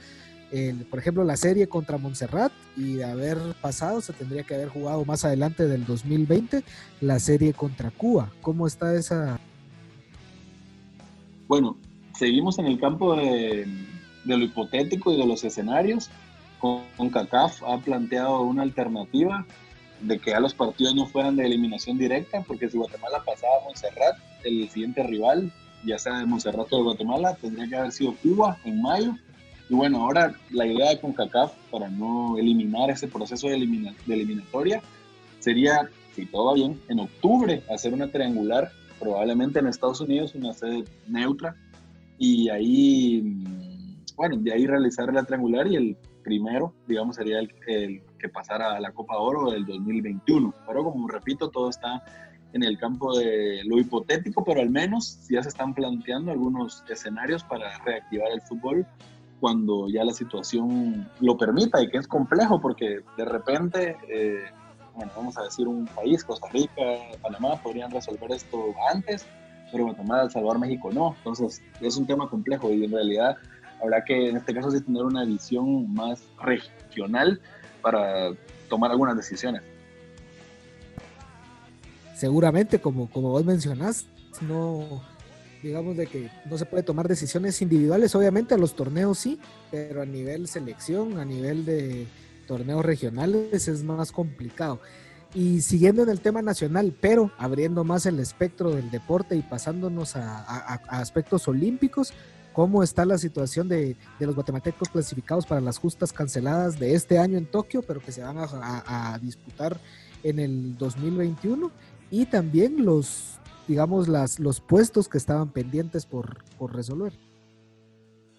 por 0.90 1.00
ejemplo, 1.00 1.24
la 1.24 1.38
serie 1.38 1.68
contra 1.68 1.98
Montserrat 1.98 2.52
y 2.76 2.96
de 2.96 3.06
haber 3.06 3.38
pasado 3.62 4.02
se 4.02 4.14
tendría 4.14 4.44
que 4.44 4.56
haber 4.56 4.70
jugado 4.70 5.06
más 5.06 5.26
adelante 5.26 5.68
del 5.68 5.86
2020 5.86 6.64
la 7.02 7.20
serie 7.20 7.54
contra 7.54 7.92
Cuba. 7.92 8.32
¿Cómo 8.42 8.68
está 8.68 8.94
esa? 8.96 9.40
Bueno, 11.48 11.76
seguimos 12.18 12.60
en 12.60 12.68
el 12.68 12.80
campo 12.80 13.16
de, 13.16 13.68
lo 14.26 14.38
hipotético 14.38 15.12
y 15.12 15.18
de 15.18 15.26
los 15.26 15.44
escenarios. 15.44 16.10
Con, 16.60 17.10
CACAF 17.10 17.64
ha 17.64 17.78
planteado 17.80 18.42
una 18.42 18.62
alternativa 18.62 19.46
de 20.00 20.20
que 20.20 20.34
a 20.34 20.40
los 20.40 20.54
partidos 20.54 20.96
no 20.96 21.08
fueran 21.08 21.36
de 21.36 21.46
eliminación 21.46 21.98
directa, 21.98 22.42
porque 22.48 22.70
si 22.70 22.78
Guatemala 22.78 23.24
pasaba 23.26 23.54
a 23.60 23.64
Montserrat, 23.66 24.18
el 24.44 24.70
siguiente 24.70 25.04
rival, 25.04 25.52
ya 25.86 25.98
sea 25.98 26.20
de 26.20 26.26
Montserrat 26.26 26.72
o 26.72 26.78
de 26.78 26.84
Guatemala, 26.84 27.36
tendría 27.42 27.68
que 27.68 27.76
haber 27.76 27.92
sido 27.92 28.16
Cuba 28.16 28.58
en 28.64 28.82
mayo. 28.82 29.16
Y 29.70 29.74
bueno, 29.74 30.04
ahora 30.04 30.34
la 30.50 30.66
idea 30.66 30.90
de 30.90 31.00
CONCACAF 31.00 31.54
para 31.72 31.90
no 31.90 32.38
eliminar 32.38 32.90
ese 32.90 33.08
proceso 33.08 33.48
de, 33.48 33.58
de 33.58 34.14
eliminatoria 34.14 34.82
sería, 35.40 35.90
si 36.14 36.26
todo 36.26 36.46
va 36.46 36.54
bien, 36.54 36.80
en 36.90 37.00
octubre 37.00 37.64
hacer 37.74 37.94
una 37.94 38.12
triangular, 38.12 38.72
probablemente 39.00 39.60
en 39.60 39.68
Estados 39.68 40.02
Unidos, 40.02 40.36
una 40.36 40.54
sede 40.54 40.84
neutra, 41.08 41.56
y 42.18 42.50
ahí, 42.50 43.22
mm, 43.24 44.16
bueno, 44.16 44.38
de 44.38 44.54
ahí 44.54 44.68
realizar 44.68 45.12
la 45.14 45.24
triangular 45.24 45.68
y 45.68 45.76
el 45.76 45.98
primero, 46.24 46.74
digamos, 46.88 47.16
sería 47.16 47.40
el, 47.40 47.52
el 47.68 48.04
que 48.20 48.30
pasara 48.30 48.76
a 48.76 48.80
la 48.80 48.92
Copa 48.92 49.18
Oro 49.18 49.52
del 49.52 49.66
2021. 49.66 50.54
Pero 50.68 50.84
como 50.84 51.08
repito, 51.08 51.50
todo 51.50 51.70
está 51.70 52.04
en 52.54 52.64
el 52.64 52.78
campo 52.78 53.18
de 53.18 53.62
lo 53.66 53.80
hipotético, 53.80 54.44
pero 54.44 54.62
al 54.62 54.70
menos 54.70 55.20
ya 55.30 55.42
se 55.42 55.50
están 55.50 55.74
planteando 55.74 56.32
algunos 56.32 56.84
escenarios 56.90 57.44
para 57.44 57.78
reactivar 57.80 58.32
el 58.32 58.42
fútbol 58.42 58.86
cuando 59.40 59.90
ya 59.90 60.04
la 60.04 60.14
situación 60.14 61.10
lo 61.20 61.38
permita 61.38 61.82
y 61.82 61.90
que 61.90 61.98
es 61.98 62.08
complejo 62.08 62.62
porque 62.62 63.02
de 63.18 63.26
repente, 63.26 63.98
eh, 64.08 64.44
bueno, 64.96 65.12
vamos 65.16 65.38
a 65.38 65.44
decir 65.44 65.68
un 65.68 65.88
país, 65.88 66.24
Costa 66.24 66.48
Rica, 66.54 66.84
Panamá, 67.22 67.56
podrían 67.62 67.90
resolver 67.90 68.32
esto 68.32 68.74
antes, 68.94 69.26
pero 69.72 69.86
Guatemala, 69.86 70.24
El 70.24 70.32
Salvador, 70.32 70.60
México 70.60 70.92
no. 70.94 71.16
Entonces 71.18 71.62
es 71.82 71.98
un 71.98 72.06
tema 72.06 72.30
complejo 72.30 72.72
y 72.72 72.86
en 72.86 72.92
realidad 72.92 73.36
habrá 73.82 74.04
que 74.04 74.30
en 74.30 74.38
este 74.38 74.54
caso 74.54 74.70
sí 74.70 74.80
tener 74.82 75.04
una 75.04 75.26
visión 75.26 75.92
más 75.92 76.24
regional 76.40 77.42
para 77.82 78.32
tomar 78.70 78.92
algunas 78.92 79.18
decisiones. 79.18 79.64
Seguramente, 82.22 82.80
como, 82.80 83.10
como 83.10 83.32
vos 83.32 83.44
mencionás, 83.44 84.06
no, 84.42 85.02
digamos 85.64 85.98
de 85.98 86.06
que 86.06 86.30
no 86.48 86.56
se 86.56 86.68
puede 86.68 86.84
tomar 86.84 87.08
decisiones 87.08 87.60
individuales, 87.64 88.14
obviamente 88.14 88.54
a 88.54 88.60
los 88.60 88.76
torneos 88.76 89.18
sí, 89.18 89.40
pero 89.72 90.04
a 90.04 90.06
nivel 90.06 90.48
selección, 90.48 91.18
a 91.18 91.26
nivel 91.26 91.66
de 91.66 92.06
torneos 92.46 92.86
regionales 92.86 93.68
es 93.68 93.82
más 93.82 94.12
complicado. 94.12 94.80
Y 95.34 95.62
siguiendo 95.62 96.04
en 96.04 96.10
el 96.10 96.20
tema 96.20 96.44
nacional, 96.44 96.96
pero 97.02 97.32
abriendo 97.40 97.84
más 97.84 98.06
el 98.06 98.20
espectro 98.20 98.70
del 98.70 98.92
deporte 98.92 99.36
y 99.36 99.42
pasándonos 99.42 100.16
a, 100.16 100.76
aspectos 100.90 101.48
olímpicos, 101.48 102.14
cómo 102.54 102.84
está 102.84 103.04
la 103.04 103.18
situación 103.18 103.68
de, 103.68 103.96
los 104.20 104.36
guatemaltecos 104.36 104.90
clasificados 104.90 105.48
para 105.48 105.60
las 105.60 105.80
justas 105.80 106.14
canceladas 106.14 106.78
de 106.78 106.94
este 106.94 107.18
año 107.18 107.40
en 107.40 107.48
Tokio, 107.48 107.82
pero 107.82 108.00
que 108.00 108.12
se 108.12 108.22
van 108.22 108.38
a, 108.38 109.18
disputar 109.24 109.80
en 110.24 110.38
el 110.38 110.78
2021, 110.78 111.72
y 112.12 112.26
también 112.28 112.86
los, 112.86 113.40
digamos, 113.68 114.08
las, 114.08 114.40
los 114.40 114.62
puestos 114.62 115.10
que 115.10 115.18
estaban 115.18 115.50
pendientes 115.50 116.06
por, 116.06 116.44
por 116.60 116.76
resolver. 116.76 117.14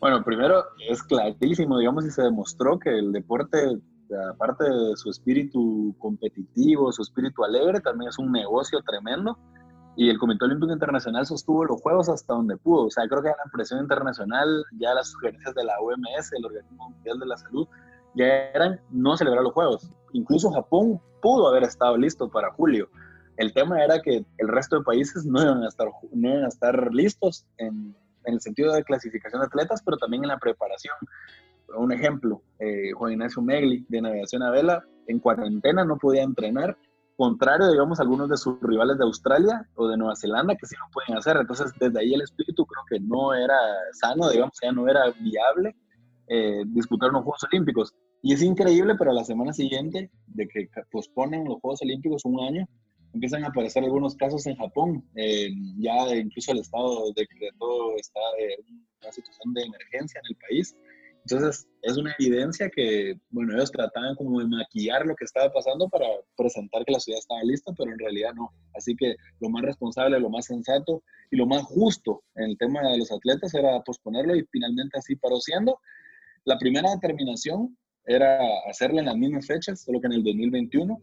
Bueno, 0.00 0.22
primero 0.24 0.64
es 0.88 1.02
clarísimo, 1.02 1.78
digamos, 1.78 2.04
y 2.06 2.10
se 2.10 2.22
demostró 2.22 2.78
que 2.78 2.90
el 2.90 3.12
deporte, 3.12 3.58
aparte 4.32 4.64
de 4.64 4.96
su 4.96 5.10
espíritu 5.10 5.94
competitivo, 5.98 6.92
su 6.92 7.02
espíritu 7.02 7.44
alegre, 7.44 7.80
también 7.80 8.10
es 8.10 8.18
un 8.18 8.30
negocio 8.30 8.80
tremendo 8.82 9.38
y 9.94 10.08
el 10.08 10.18
Comité 10.18 10.44
Olímpico 10.46 10.72
Internacional 10.72 11.26
sostuvo 11.26 11.64
los 11.64 11.80
Juegos 11.82 12.08
hasta 12.08 12.34
donde 12.34 12.56
pudo. 12.56 12.86
O 12.86 12.90
sea, 12.90 13.06
creo 13.08 13.22
que 13.22 13.28
la 13.28 13.50
presión 13.52 13.80
internacional, 13.80 14.64
ya 14.78 14.94
las 14.94 15.08
sugerencias 15.10 15.54
de 15.54 15.64
la 15.64 15.78
OMS, 15.80 16.32
el 16.32 16.46
Organismo 16.46 16.90
Mundial 16.90 17.18
de 17.18 17.26
la 17.26 17.36
Salud, 17.36 17.68
ya 18.14 18.26
eran 18.54 18.80
no 18.90 19.16
celebrar 19.16 19.42
los 19.42 19.52
Juegos. 19.52 19.90
Incluso 20.12 20.50
Japón 20.50 21.00
pudo 21.20 21.48
haber 21.48 21.64
estado 21.64 21.96
listo 21.96 22.28
para 22.28 22.52
julio. 22.52 22.88
El 23.42 23.52
tema 23.52 23.82
era 23.82 24.00
que 24.00 24.24
el 24.38 24.48
resto 24.48 24.78
de 24.78 24.84
países 24.84 25.24
no 25.26 25.42
iban 25.42 25.64
a 25.64 25.68
estar, 25.68 25.88
no 26.12 26.28
iban 26.28 26.44
a 26.44 26.48
estar 26.48 26.94
listos 26.94 27.44
en, 27.58 27.96
en 28.24 28.34
el 28.34 28.40
sentido 28.40 28.72
de 28.72 28.84
clasificación 28.84 29.40
de 29.40 29.46
atletas, 29.46 29.82
pero 29.84 29.96
también 29.96 30.22
en 30.22 30.28
la 30.28 30.38
preparación. 30.38 30.94
Un 31.76 31.90
ejemplo, 31.90 32.40
eh, 32.60 32.92
Juan 32.92 33.12
Ignacio 33.12 33.42
Megli, 33.42 33.84
de 33.88 34.00
Navegación 34.00 34.44
a 34.44 34.50
Vela, 34.50 34.84
en 35.08 35.18
cuarentena 35.18 35.84
no 35.84 35.96
podía 35.96 36.22
entrenar 36.22 36.76
contrario, 37.16 37.70
digamos, 37.70 37.98
a 37.98 38.02
algunos 38.02 38.28
de 38.28 38.36
sus 38.36 38.60
rivales 38.62 38.96
de 38.96 39.04
Australia 39.04 39.68
o 39.74 39.88
de 39.88 39.96
Nueva 39.96 40.14
Zelanda 40.16 40.54
que 40.54 40.66
sí 40.66 40.76
lo 40.78 40.90
pueden 40.92 41.18
hacer. 41.18 41.36
Entonces, 41.36 41.72
desde 41.80 41.98
ahí 41.98 42.14
el 42.14 42.22
espíritu 42.22 42.64
creo 42.64 42.84
que 42.88 43.00
no 43.00 43.34
era 43.34 43.56
sano, 43.92 44.30
digamos, 44.30 44.54
ya 44.62 44.72
no 44.72 44.88
era 44.88 45.10
viable 45.20 45.74
eh, 46.28 46.62
disputar 46.66 47.10
unos 47.10 47.24
Juegos 47.24 47.44
Olímpicos. 47.50 47.92
Y 48.22 48.34
es 48.34 48.42
increíble, 48.42 48.94
pero 48.96 49.12
la 49.12 49.24
semana 49.24 49.52
siguiente 49.52 50.10
de 50.28 50.48
que 50.48 50.68
posponen 50.90 51.44
los 51.44 51.60
Juegos 51.60 51.82
Olímpicos 51.82 52.24
un 52.24 52.40
año, 52.40 52.66
empiezan 53.14 53.44
a 53.44 53.48
aparecer 53.48 53.84
algunos 53.84 54.16
casos 54.16 54.46
en 54.46 54.56
Japón. 54.56 55.04
Eh, 55.16 55.50
ya 55.78 56.14
incluso 56.14 56.52
el 56.52 56.58
Estado 56.58 57.12
decretó 57.14 57.96
está, 57.96 58.20
en 58.38 58.86
una 59.02 59.12
situación 59.12 59.54
de 59.54 59.62
emergencia 59.62 60.20
en 60.20 60.34
el 60.34 60.36
país. 60.48 60.76
Entonces, 61.24 61.68
es 61.82 61.96
una 61.96 62.14
evidencia 62.18 62.68
que, 62.68 63.14
bueno, 63.30 63.54
ellos 63.54 63.70
trataban 63.70 64.16
como 64.16 64.40
de 64.40 64.48
maquillar 64.48 65.06
lo 65.06 65.14
que 65.14 65.24
estaba 65.24 65.52
pasando 65.52 65.88
para 65.88 66.06
presentar 66.36 66.84
que 66.84 66.92
la 66.92 66.98
ciudad 66.98 67.20
estaba 67.20 67.42
lista, 67.44 67.72
pero 67.78 67.92
en 67.92 67.98
realidad 67.98 68.32
no. 68.34 68.50
Así 68.74 68.96
que 68.96 69.14
lo 69.38 69.48
más 69.48 69.62
responsable, 69.62 70.18
lo 70.18 70.30
más 70.30 70.46
sensato 70.46 71.02
y 71.30 71.36
lo 71.36 71.46
más 71.46 71.62
justo 71.62 72.24
en 72.34 72.50
el 72.50 72.58
tema 72.58 72.80
de 72.90 72.98
los 72.98 73.12
atletas 73.12 73.54
era 73.54 73.80
posponerlo 73.82 74.34
y 74.34 74.44
finalmente 74.50 74.98
así 74.98 75.14
paró 75.14 75.38
siendo. 75.38 75.78
La 76.44 76.58
primera 76.58 76.90
determinación 76.90 77.76
era 78.04 78.40
hacerla 78.68 79.00
en 79.00 79.06
las 79.06 79.16
mismas 79.16 79.46
fechas, 79.46 79.82
solo 79.82 80.00
que 80.00 80.08
en 80.08 80.14
el 80.14 80.24
2021. 80.24 81.00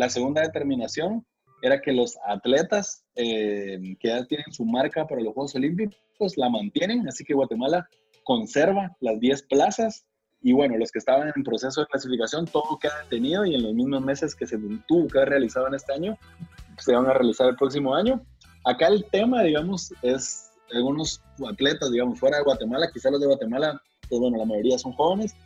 La 0.00 0.08
segunda 0.08 0.40
determinación 0.40 1.26
era 1.60 1.82
que 1.82 1.92
los 1.92 2.16
atletas 2.26 3.04
eh, 3.16 3.78
que 4.00 4.08
ya 4.08 4.24
tienen 4.24 4.50
su 4.50 4.64
marca 4.64 5.06
para 5.06 5.20
los 5.20 5.34
Juegos 5.34 5.54
Olímpicos 5.56 6.38
la 6.38 6.48
mantienen, 6.48 7.06
así 7.06 7.22
que 7.22 7.34
Guatemala 7.34 7.86
conserva 8.24 8.96
las 9.00 9.20
10 9.20 9.42
plazas 9.42 10.06
y 10.40 10.54
bueno, 10.54 10.78
los 10.78 10.90
que 10.90 11.00
estaban 11.00 11.30
en 11.36 11.44
proceso 11.44 11.82
de 11.82 11.86
clasificación, 11.88 12.46
todo 12.46 12.78
queda 12.80 13.02
detenido 13.02 13.44
y 13.44 13.54
en 13.54 13.62
los 13.62 13.74
mismos 13.74 14.00
meses 14.00 14.34
que 14.34 14.46
se 14.46 14.56
tuvo 14.88 15.06
que 15.06 15.18
haber 15.18 15.28
realizado 15.28 15.68
en 15.68 15.74
este 15.74 15.92
año, 15.92 16.16
se 16.78 16.94
van 16.94 17.04
a 17.04 17.12
realizar 17.12 17.50
el 17.50 17.56
próximo 17.56 17.94
año. 17.94 18.24
Acá 18.64 18.86
el 18.86 19.04
tema, 19.12 19.42
digamos, 19.42 19.92
es 20.00 20.50
algunos 20.72 21.20
atletas, 21.46 21.90
digamos, 21.90 22.18
fuera 22.18 22.38
de 22.38 22.44
Guatemala, 22.44 22.88
quizás 22.90 23.12
los 23.12 23.20
de 23.20 23.26
Guatemala, 23.26 23.78
pues 24.08 24.18
bueno, 24.18 24.38
la 24.38 24.46
mayoría 24.46 24.78
son 24.78 24.92
jóvenes, 24.92 25.36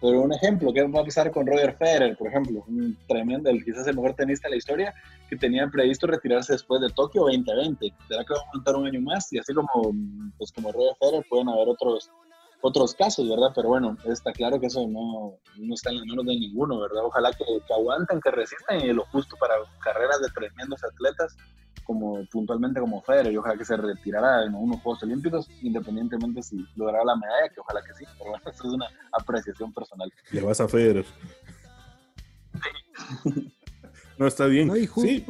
pero 0.00 0.20
un 0.20 0.32
ejemplo, 0.32 0.72
¿qué 0.72 0.82
va 0.82 1.00
a 1.00 1.04
pasar 1.04 1.30
con 1.30 1.46
Roger 1.46 1.76
Federer, 1.76 2.16
por 2.16 2.28
ejemplo? 2.28 2.64
Un 2.68 2.96
tremendo, 3.08 3.50
quizás 3.64 3.86
el 3.86 3.96
mejor 3.96 4.14
tenista 4.14 4.48
de 4.48 4.52
la 4.52 4.56
historia, 4.58 4.94
que 5.28 5.36
tenía 5.36 5.66
previsto 5.68 6.06
retirarse 6.06 6.52
después 6.52 6.80
de 6.80 6.90
Tokio 6.90 7.22
2020. 7.22 7.92
¿Será 8.08 8.24
que 8.24 8.34
va 8.34 8.40
a 8.40 8.42
aguantar 8.48 8.76
un 8.76 8.86
año 8.86 9.00
más? 9.00 9.32
Y 9.32 9.38
así 9.38 9.54
como, 9.54 9.94
pues 10.36 10.52
como 10.52 10.70
Roger 10.70 10.96
Federer, 11.00 11.24
pueden 11.30 11.48
haber 11.48 11.68
otros, 11.68 12.10
otros 12.60 12.94
casos, 12.94 13.28
¿verdad? 13.28 13.52
Pero 13.54 13.68
bueno, 13.68 13.96
está 14.04 14.32
claro 14.32 14.60
que 14.60 14.66
eso 14.66 14.86
no, 14.86 15.38
no 15.56 15.74
está 15.74 15.90
en 15.90 15.96
las 15.96 16.06
manos 16.06 16.26
de 16.26 16.36
ninguno, 16.36 16.78
¿verdad? 16.80 17.04
Ojalá 17.04 17.32
que, 17.32 17.44
que 17.66 17.74
aguanten, 17.74 18.20
que 18.20 18.30
resistan 18.30 18.80
y 18.80 18.92
lo 18.92 19.06
justo 19.06 19.36
para 19.40 19.54
carreras 19.82 20.20
de 20.20 20.28
tremendos 20.28 20.84
atletas 20.84 21.36
como 21.86 22.24
puntualmente 22.26 22.80
como 22.80 23.00
Federer 23.02 23.32
y 23.32 23.36
ojalá 23.36 23.56
que 23.56 23.64
se 23.64 23.76
retirara 23.76 24.44
en 24.44 24.54
unos 24.54 24.80
Juegos 24.80 25.02
Olímpicos, 25.04 25.48
independientemente 25.62 26.42
si 26.42 26.66
lograra 26.74 27.04
la 27.04 27.16
medalla, 27.16 27.48
que 27.48 27.60
ojalá 27.60 27.80
que 27.82 27.94
sí, 27.94 28.04
pero 28.18 28.30
bueno, 28.30 28.44
eso 28.50 28.66
es 28.66 28.74
una 28.74 28.86
apreciación 29.12 29.72
personal. 29.72 30.12
Le 30.32 30.40
vas 30.42 30.60
a 30.60 30.68
Federer. 30.68 31.06
no, 34.18 34.26
está 34.26 34.46
bien. 34.46 34.72
sí. 34.96 35.24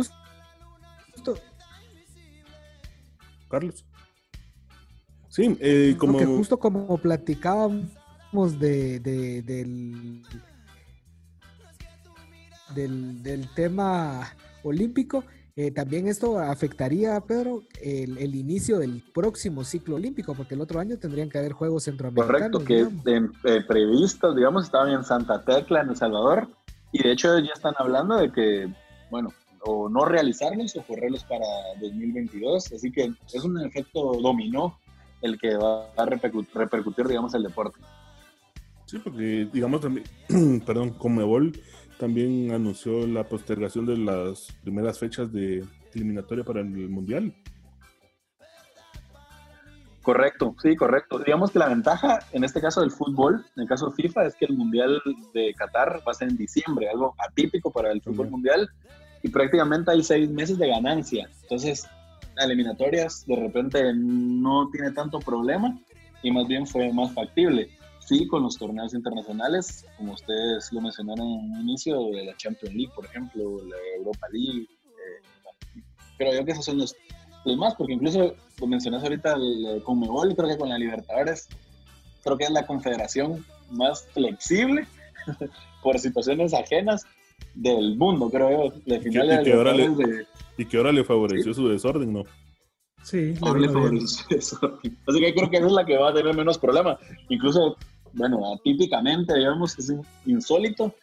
Carlos. 3.49 3.85
Sí, 5.29 5.57
eh, 5.61 5.95
como... 5.99 6.19
justo 6.19 6.59
como 6.59 6.97
platicábamos 6.99 8.59
de, 8.59 8.99
del, 9.01 10.23
del, 12.75 13.23
del 13.23 13.55
tema 13.55 14.35
olímpico, 14.63 15.25
eh, 15.59 15.71
también 15.71 16.07
esto 16.07 16.39
afectaría, 16.39 17.19
Pedro, 17.23 17.63
el, 17.81 18.19
el, 18.19 18.35
inicio 18.35 18.79
del 18.79 19.03
próximo 19.15 19.65
ciclo 19.65 19.97
olímpico, 19.97 20.35
porque 20.35 20.55
el 20.55 20.61
otro 20.61 20.81
año 20.81 20.99
tendrían 20.99 21.31
que 21.31 21.39
haber 21.39 21.53
Juegos 21.53 21.85
Centroamericanos. 21.85 22.63
Correcto, 22.63 22.93
que 23.03 23.55
eh, 23.55 23.61
previstos, 23.67 24.37
digamos, 24.37 24.67
estaban 24.67 24.91
en 24.93 25.03
Santa 25.03 25.43
Tecla, 25.43 25.81
en 25.81 25.89
El 25.89 25.97
Salvador, 25.97 26.47
y 26.93 27.03
de 27.03 27.13
hecho 27.13 27.39
ya 27.39 27.53
están 27.55 27.73
hablando 27.79 28.17
de 28.17 28.31
que, 28.31 28.71
bueno, 29.11 29.33
o 29.63 29.89
no 29.89 30.05
realizarlos 30.05 30.77
o 30.77 30.83
correrlos 30.83 31.25
para 31.25 31.47
2022, 31.81 32.73
así 32.73 32.93
que 32.93 33.15
es 33.33 33.43
un 33.43 33.59
efecto 33.65 34.13
dominó 34.21 34.79
el 35.23 35.39
que 35.39 35.57
va 35.57 35.89
a 35.97 36.05
repercutir, 36.05 36.55
repercutir 36.55 37.09
digamos, 37.09 37.33
el 37.35 37.45
deporte. 37.45 37.81
Sí, 38.85 38.99
porque, 38.99 39.49
digamos, 39.51 39.81
también, 39.81 40.07
perdón, 40.67 40.91
Comebol 40.91 41.59
también 41.99 42.53
anunció 42.53 43.07
la 43.07 43.25
postergación 43.25 43.87
de 43.87 43.97
las 43.97 44.49
primeras 44.63 44.99
fechas 44.99 45.33
de 45.33 45.65
eliminatoria 45.95 46.45
para 46.45 46.61
el 46.61 46.67
Mundial. 46.67 47.35
Correcto, 50.03 50.55
sí, 50.63 50.77
correcto. 50.77 51.19
Digamos 51.19 51.51
que 51.51 51.59
la 51.59 51.69
ventaja 51.69 52.21
en 52.33 52.45
este 52.45 52.61
caso 52.61 52.81
del 52.81 52.93
fútbol, 52.93 53.45
en 53.57 53.63
el 53.63 53.69
caso 53.69 53.89
de 53.91 54.03
FIFA, 54.03 54.27
es 54.27 54.37
que 54.37 54.45
el 54.45 54.57
Mundial 54.57 55.03
de 55.35 55.53
Qatar 55.55 56.01
va 56.07 56.13
a 56.13 56.15
ser 56.15 56.29
en 56.29 56.37
diciembre, 56.37 56.89
algo 56.89 57.15
atípico 57.19 57.73
para 57.73 57.91
el 57.91 58.01
fútbol 58.01 58.31
mundial, 58.31 58.69
y 59.23 59.29
prácticamente 59.29 59.91
hay 59.91 60.05
seis 60.05 60.31
meses 60.31 60.59
de 60.59 60.69
ganancia. 60.69 61.29
Entonces, 61.43 61.89
eliminatorias 62.39 63.27
de 63.27 63.37
repente 63.37 63.93
no 63.95 64.69
tiene 64.71 64.93
tanto 64.93 65.19
problema 65.19 65.77
y 66.23 66.31
más 66.31 66.47
bien 66.47 66.67
fue 66.67 66.93
más 66.93 67.13
factible 67.13 67.71
sí 68.07 68.27
con 68.27 68.43
los 68.43 68.57
torneos 68.57 68.95
internacionales, 68.95 69.85
como 69.97 70.15
ustedes 70.15 70.73
lo 70.73 70.81
mencionaron 70.81 71.27
en 71.27 71.53
un 71.53 71.61
inicio, 71.63 72.11
de 72.13 72.25
la 72.25 72.37
Champions 72.37 72.75
League, 72.75 72.93
por 72.95 73.05
ejemplo, 73.05 73.63
la 73.65 73.77
Europa 73.99 74.27
League. 74.33 74.69
Eh, 74.85 75.83
pero 76.17 76.33
yo 76.33 76.45
que 76.45 76.53
esos 76.53 76.65
son 76.65 76.79
los, 76.79 76.95
más, 77.57 77.75
porque 77.75 77.95
incluso 77.95 78.35
lo 78.61 78.67
mencionas 78.67 79.03
ahorita 79.03 79.35
el, 79.35 79.83
con 79.85 80.01
Mebol, 80.01 80.35
creo 80.35 80.49
que 80.49 80.59
con 80.59 80.69
la 80.69 80.79
Libertadores, 80.79 81.49
creo 82.23 82.37
que 82.37 82.45
es 82.45 82.51
la 82.51 82.67
confederación 82.67 83.45
más 83.71 84.07
flexible 84.13 84.87
por 85.83 85.99
situaciones 85.99 86.55
ajenas 86.55 87.05
del 87.55 87.97
mundo, 87.97 88.31
creo 88.31 88.51
yo. 88.51 88.81
De 88.85 89.01
final 89.01 89.41
y, 89.41 89.45
que, 89.45 89.53
ahora 89.53 89.75
le, 89.75 90.27
y 90.57 90.65
que 90.65 90.77
ahora 90.77 90.93
le 90.93 91.05
favoreció 91.05 91.55
su 91.55 91.69
desorden, 91.69 92.13
¿no? 92.13 92.25
Sí, 93.03 93.35
le 93.35 93.69
favoreció 93.69 94.07
su 94.07 94.29
desorden. 94.29 94.99
Así 95.07 95.21
que 95.21 95.35
creo 95.35 95.51
que 95.51 95.57
esa 95.59 95.67
es 95.67 95.73
la 95.73 95.85
que 95.85 95.97
va 95.97 96.11
a 96.11 96.15
tener 96.15 96.35
menos 96.35 96.59
problema. 96.59 96.99
Incluso 97.29 97.77
bueno, 98.17 98.55
atípicamente, 98.55 99.35
digamos, 99.35 99.79
es 99.79 99.93
insólito 100.25 100.95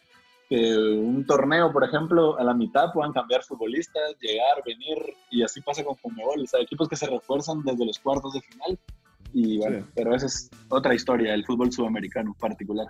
que 0.50 0.76
un 0.76 1.26
torneo, 1.26 1.72
por 1.72 1.84
ejemplo, 1.84 2.38
a 2.38 2.44
la 2.44 2.54
mitad 2.54 2.92
puedan 2.92 3.14
cambiar 3.14 3.44
futbolistas, 3.44 4.16
llegar, 4.20 4.64
venir, 4.66 4.98
y 5.30 5.44
así 5.44 5.62
pasa 5.62 5.84
con 5.84 5.96
Conmebol. 5.96 6.42
O 6.42 6.48
sea, 6.48 6.60
equipos 6.60 6.90
que 6.90 6.96
se 6.96 7.08
refuerzan 7.08 7.64
desde 7.64 7.86
los 7.86 8.00
cuartos 8.00 8.34
de 8.34 8.42
final. 8.42 8.80
Y 9.32 9.58
bueno, 9.60 9.88
pero 9.96 10.16
esa 10.16 10.26
es 10.26 10.50
otra 10.70 10.94
historia, 10.94 11.34
el 11.34 11.46
fútbol 11.46 11.72
sudamericano 11.72 12.36
particular. 12.40 12.88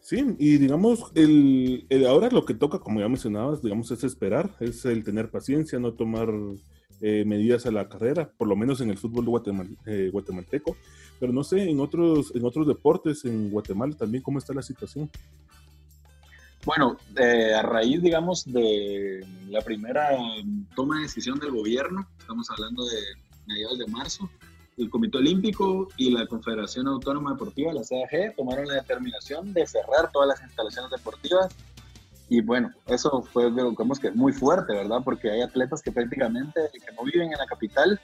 Sí, 0.00 0.24
y 0.38 0.58
digamos, 0.58 1.10
el, 1.14 1.86
ahora 2.06 2.28
lo 2.30 2.44
que 2.44 2.54
toca, 2.54 2.78
como 2.78 3.00
ya 3.00 3.08
mencionabas, 3.08 3.62
digamos, 3.62 3.90
es 3.90 4.04
esperar, 4.04 4.54
es 4.60 4.84
el 4.84 5.02
tener 5.02 5.30
paciencia, 5.30 5.78
no 5.80 5.94
tomar 5.94 6.28
eh, 7.00 7.24
medidas 7.26 7.66
a 7.66 7.70
la 7.70 7.88
carrera, 7.88 8.30
por 8.36 8.48
lo 8.48 8.56
menos 8.56 8.80
en 8.80 8.90
el 8.90 8.98
fútbol 8.98 9.26
eh, 9.86 10.10
guatemalteco. 10.12 10.76
Pero 11.20 11.32
no 11.32 11.44
sé, 11.44 11.68
en 11.68 11.80
otros, 11.80 12.32
en 12.34 12.44
otros 12.44 12.66
deportes, 12.66 13.24
en 13.24 13.50
Guatemala 13.50 13.94
también, 13.96 14.22
¿cómo 14.22 14.38
está 14.38 14.52
la 14.54 14.62
situación? 14.62 15.10
Bueno, 16.64 16.96
eh, 17.16 17.54
a 17.54 17.62
raíz, 17.62 18.02
digamos, 18.02 18.44
de 18.44 19.24
la 19.48 19.60
primera 19.60 20.10
toma 20.74 20.96
de 20.96 21.02
decisión 21.02 21.38
del 21.38 21.52
gobierno, 21.52 22.08
estamos 22.18 22.50
hablando 22.50 22.84
de 22.84 22.98
mediados 23.46 23.78
de 23.78 23.86
marzo, 23.86 24.28
el 24.76 24.90
Comité 24.90 25.18
Olímpico 25.18 25.88
y 25.96 26.10
la 26.10 26.26
Confederación 26.26 26.86
Autónoma 26.88 27.32
Deportiva, 27.32 27.72
la 27.72 27.82
CAG, 27.82 28.34
tomaron 28.36 28.66
la 28.66 28.74
determinación 28.74 29.52
de 29.52 29.66
cerrar 29.66 30.10
todas 30.12 30.28
las 30.28 30.42
instalaciones 30.42 30.90
deportivas. 30.90 31.54
Y 32.28 32.40
bueno, 32.40 32.72
eso 32.86 33.22
fue, 33.22 33.50
digamos 33.50 34.00
que 34.00 34.10
muy 34.10 34.32
fuerte, 34.32 34.72
¿verdad? 34.72 34.98
Porque 35.04 35.30
hay 35.30 35.42
atletas 35.42 35.80
que 35.80 35.92
prácticamente 35.92 36.60
que 36.72 36.92
no 36.92 37.04
viven 37.04 37.32
en 37.32 37.38
la 37.38 37.46
capital 37.46 38.00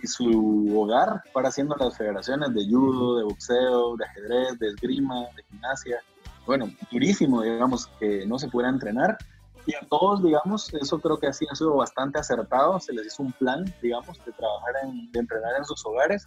y 0.00 0.06
su 0.06 0.72
hogar 0.78 1.22
para 1.32 1.48
haciendo 1.48 1.74
las 1.76 1.96
federaciones 1.96 2.54
de 2.54 2.66
judo, 2.68 3.18
de 3.18 3.24
boxeo, 3.24 3.96
de 3.96 4.04
ajedrez, 4.04 4.58
de 4.58 4.68
esgrima, 4.68 5.20
de 5.36 5.42
gimnasia. 5.50 5.98
Bueno, 6.46 6.70
durísimo, 6.92 7.42
digamos, 7.42 7.86
que 7.98 8.24
no 8.26 8.38
se 8.38 8.48
pudiera 8.48 8.70
entrenar. 8.70 9.18
Y 9.66 9.74
a 9.74 9.80
todos, 9.88 10.22
digamos, 10.22 10.72
eso 10.74 10.98
creo 11.00 11.18
que 11.18 11.26
así 11.26 11.46
ha 11.50 11.54
sido 11.54 11.76
bastante 11.76 12.18
acertado. 12.20 12.78
Se 12.78 12.92
les 12.92 13.06
hizo 13.06 13.22
un 13.22 13.32
plan, 13.32 13.64
digamos, 13.82 14.22
de 14.24 14.32
trabajar, 14.32 14.74
en, 14.84 15.10
de 15.10 15.20
entrenar 15.20 15.52
en 15.58 15.64
sus 15.64 15.84
hogares. 15.86 16.26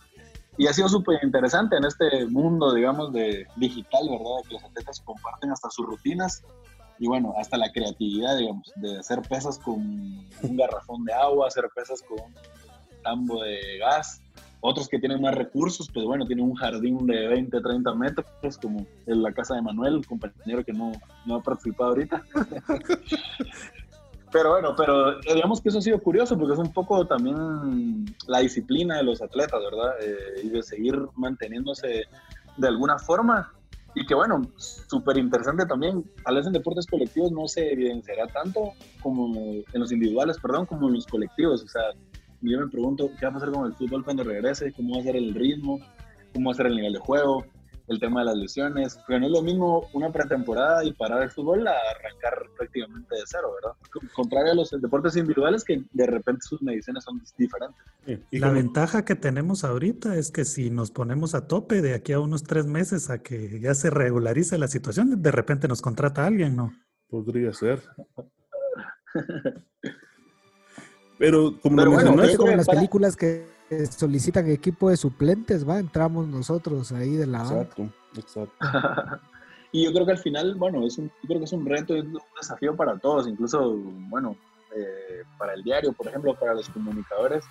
Y 0.58 0.66
ha 0.66 0.74
sido 0.74 0.90
súper 0.90 1.20
interesante 1.24 1.78
en 1.78 1.86
este 1.86 2.26
mundo, 2.26 2.74
digamos, 2.74 3.14
de 3.14 3.48
digital, 3.58 4.10
¿verdad? 4.10 4.42
Que 4.48 4.54
los 4.56 4.64
atletas 4.64 5.02
comparten 5.02 5.52
hasta 5.52 5.70
sus 5.70 5.86
rutinas 5.86 6.44
y 7.00 7.08
bueno, 7.08 7.34
hasta 7.38 7.58
la 7.58 7.72
creatividad, 7.72 8.38
digamos, 8.38 8.72
de 8.76 8.98
hacer 8.98 9.22
pesas 9.22 9.60
con 9.60 9.76
un 9.76 10.58
garrafón 10.58 11.06
de 11.06 11.14
agua, 11.14 11.48
hacer 11.48 11.70
pesas 11.76 12.02
con 12.02 12.20
tambo 13.04 13.44
de 13.44 13.78
gas. 13.80 14.22
Otros 14.60 14.90
que 14.90 14.98
tienen 14.98 15.22
más 15.22 15.36
recursos, 15.36 15.88
pues 15.94 16.06
bueno, 16.06 16.26
tienen 16.26 16.46
un 16.46 16.56
jardín 16.56 17.06
de 17.06 17.28
20, 17.28 17.62
30 17.62 17.94
metros, 17.94 18.58
como 18.60 18.86
en 19.06 19.22
la 19.22 19.32
casa 19.32 19.54
de 19.56 19.62
Manuel, 19.62 19.98
el 19.98 20.08
compañero 20.08 20.64
que 20.66 20.74
no, 20.74 20.92
no 21.26 21.36
ha 21.36 21.44
participado 21.44 21.92
ahorita. 21.92 22.24
pero 24.32 24.52
bueno, 24.52 24.74
pero 24.76 25.20
digamos 25.20 25.62
que 25.62 25.70
eso 25.70 25.78
ha 25.78 25.82
sido 25.82 26.00
curioso 26.00 26.38
porque 26.38 26.54
es 26.54 26.60
un 26.60 26.74
poco 26.74 27.06
también 27.06 28.06
la 28.28 28.40
disciplina 28.40 28.98
de 28.98 29.04
los 29.04 29.22
atletas, 29.22 29.62
¿verdad? 29.64 29.94
Eh, 30.02 30.42
y 30.44 30.50
de 30.50 30.64
seguir 30.64 31.00
manteniéndose 31.16 32.06
de 32.58 32.68
alguna 32.68 32.98
forma. 32.98 33.54
Y 34.00 34.06
que 34.06 34.14
bueno, 34.14 34.44
súper 34.58 35.18
interesante 35.18 35.66
también, 35.66 36.04
tal 36.24 36.36
vez 36.36 36.46
en 36.46 36.54
deportes 36.54 36.86
colectivos 36.86 37.32
no 37.32 37.48
se 37.48 37.74
evidenciará 37.74 38.28
tanto 38.28 38.74
como 39.02 39.34
en 39.36 39.66
los 39.74 39.92
individuales, 39.92 40.38
perdón, 40.40 40.68
como 40.68 40.88
en 40.88 40.94
los 40.94 41.08
colectivos. 41.08 41.64
O 41.64 41.68
sea, 41.68 41.82
yo 42.42 42.60
me 42.60 42.68
pregunto 42.68 43.10
qué 43.20 43.26
va 43.26 43.32
a 43.32 43.34
pasar 43.34 43.52
con 43.52 43.66
el 43.66 43.74
fútbol 43.74 44.06
cuando 44.06 44.24
regrese, 44.24 44.72
cómo 44.74 44.94
va 44.94 45.02
a 45.02 45.04
ser 45.04 45.16
el 45.16 45.34
ritmo, 45.34 45.80
cómo 46.32 46.50
va 46.50 46.54
a 46.54 46.58
ser 46.58 46.68
el 46.68 46.76
nivel 46.76 46.94
de 46.94 47.00
juego, 47.00 47.44
el 47.88 48.00
tema 48.00 48.22
de 48.22 48.28
las 48.28 48.38
lesiones. 48.38 49.00
Pero 49.08 49.20
no 49.20 49.26
es 49.28 49.32
lo 49.32 49.42
mismo 49.42 49.88
una 49.94 50.12
pretemporada 50.12 50.84
y 50.84 50.94
parar 50.94 51.24
el 51.24 51.32
fútbol 51.32 51.68
a 51.68 51.74
arrancar 51.92 52.50
prácticamente 52.58 53.16
de 53.16 53.22
cero, 53.26 53.54
¿verdad? 53.56 53.78
Contrario 54.14 54.52
a 54.52 54.56
los 54.56 54.70
deportes 54.70 55.16
individuales 55.16 55.64
que 55.64 55.84
de 55.92 56.06
repente 56.06 56.42
sus 56.48 56.62
mediciones 56.62 57.04
son 57.04 57.22
diferentes. 57.38 57.82
y 58.32 58.40
la 58.40 58.52
ventaja 58.52 59.06
que 59.06 59.16
tenemos 59.16 59.64
ahorita 59.64 60.16
es 60.16 60.32
que 60.32 60.46
si 60.46 60.70
nos 60.70 60.92
ponemos 60.92 61.36
a 61.36 61.48
tope 61.48 61.82
de 61.82 61.94
aquí 61.94 62.14
a 62.14 62.20
unos 62.20 62.44
tres 62.44 62.66
meses 62.66 63.10
a 63.10 63.20
que 63.20 63.60
ya 63.60 63.74
se 63.74 63.90
regularice 63.90 64.58
la 64.58 64.68
situación, 64.68 65.22
de 65.22 65.32
repente 65.32 65.68
nos 65.68 65.82
contrata 65.82 66.26
alguien, 66.26 66.56
¿no? 66.56 66.74
Podría 67.10 67.54
ser. 67.54 67.82
Pero 71.18 71.60
como 71.62 71.76
bueno, 71.86 72.24
es 72.24 72.38
como 72.38 72.52
las 72.52 72.68
películas 72.68 73.16
que 73.16 73.46
solicitan 73.90 74.50
equipo 74.50 74.90
de 74.90 74.98
suplentes, 74.98 75.68
va, 75.68 75.80
entramos 75.80 76.28
nosotros 76.28 76.92
ahí 76.92 77.12
de 77.12 77.28
la 77.28 77.42
Exacto, 77.42 77.90
exacto. 78.16 78.56
y 79.72 79.86
yo 79.86 79.94
creo 79.94 80.06
que 80.06 80.12
al 80.14 80.20
final, 80.20 80.56
bueno, 80.56 80.86
es 80.86 80.98
un, 80.98 81.08
yo 81.08 81.28
creo 81.28 81.40
que 81.40 81.46
es 81.46 81.54
un 81.54 81.66
reto, 81.66 81.96
es 81.96 82.04
un 82.04 82.20
desafío 82.40 82.76
para 82.76 82.98
todos, 82.98 83.28
incluso, 83.28 83.76
bueno, 84.10 84.38
eh, 84.76 85.24
para 85.38 85.54
el 85.54 85.64
diario, 85.64 85.92
por 85.94 86.08
ejemplo, 86.08 86.36
para 86.36 86.54
los 86.54 86.70
comunicadores, 86.70 87.44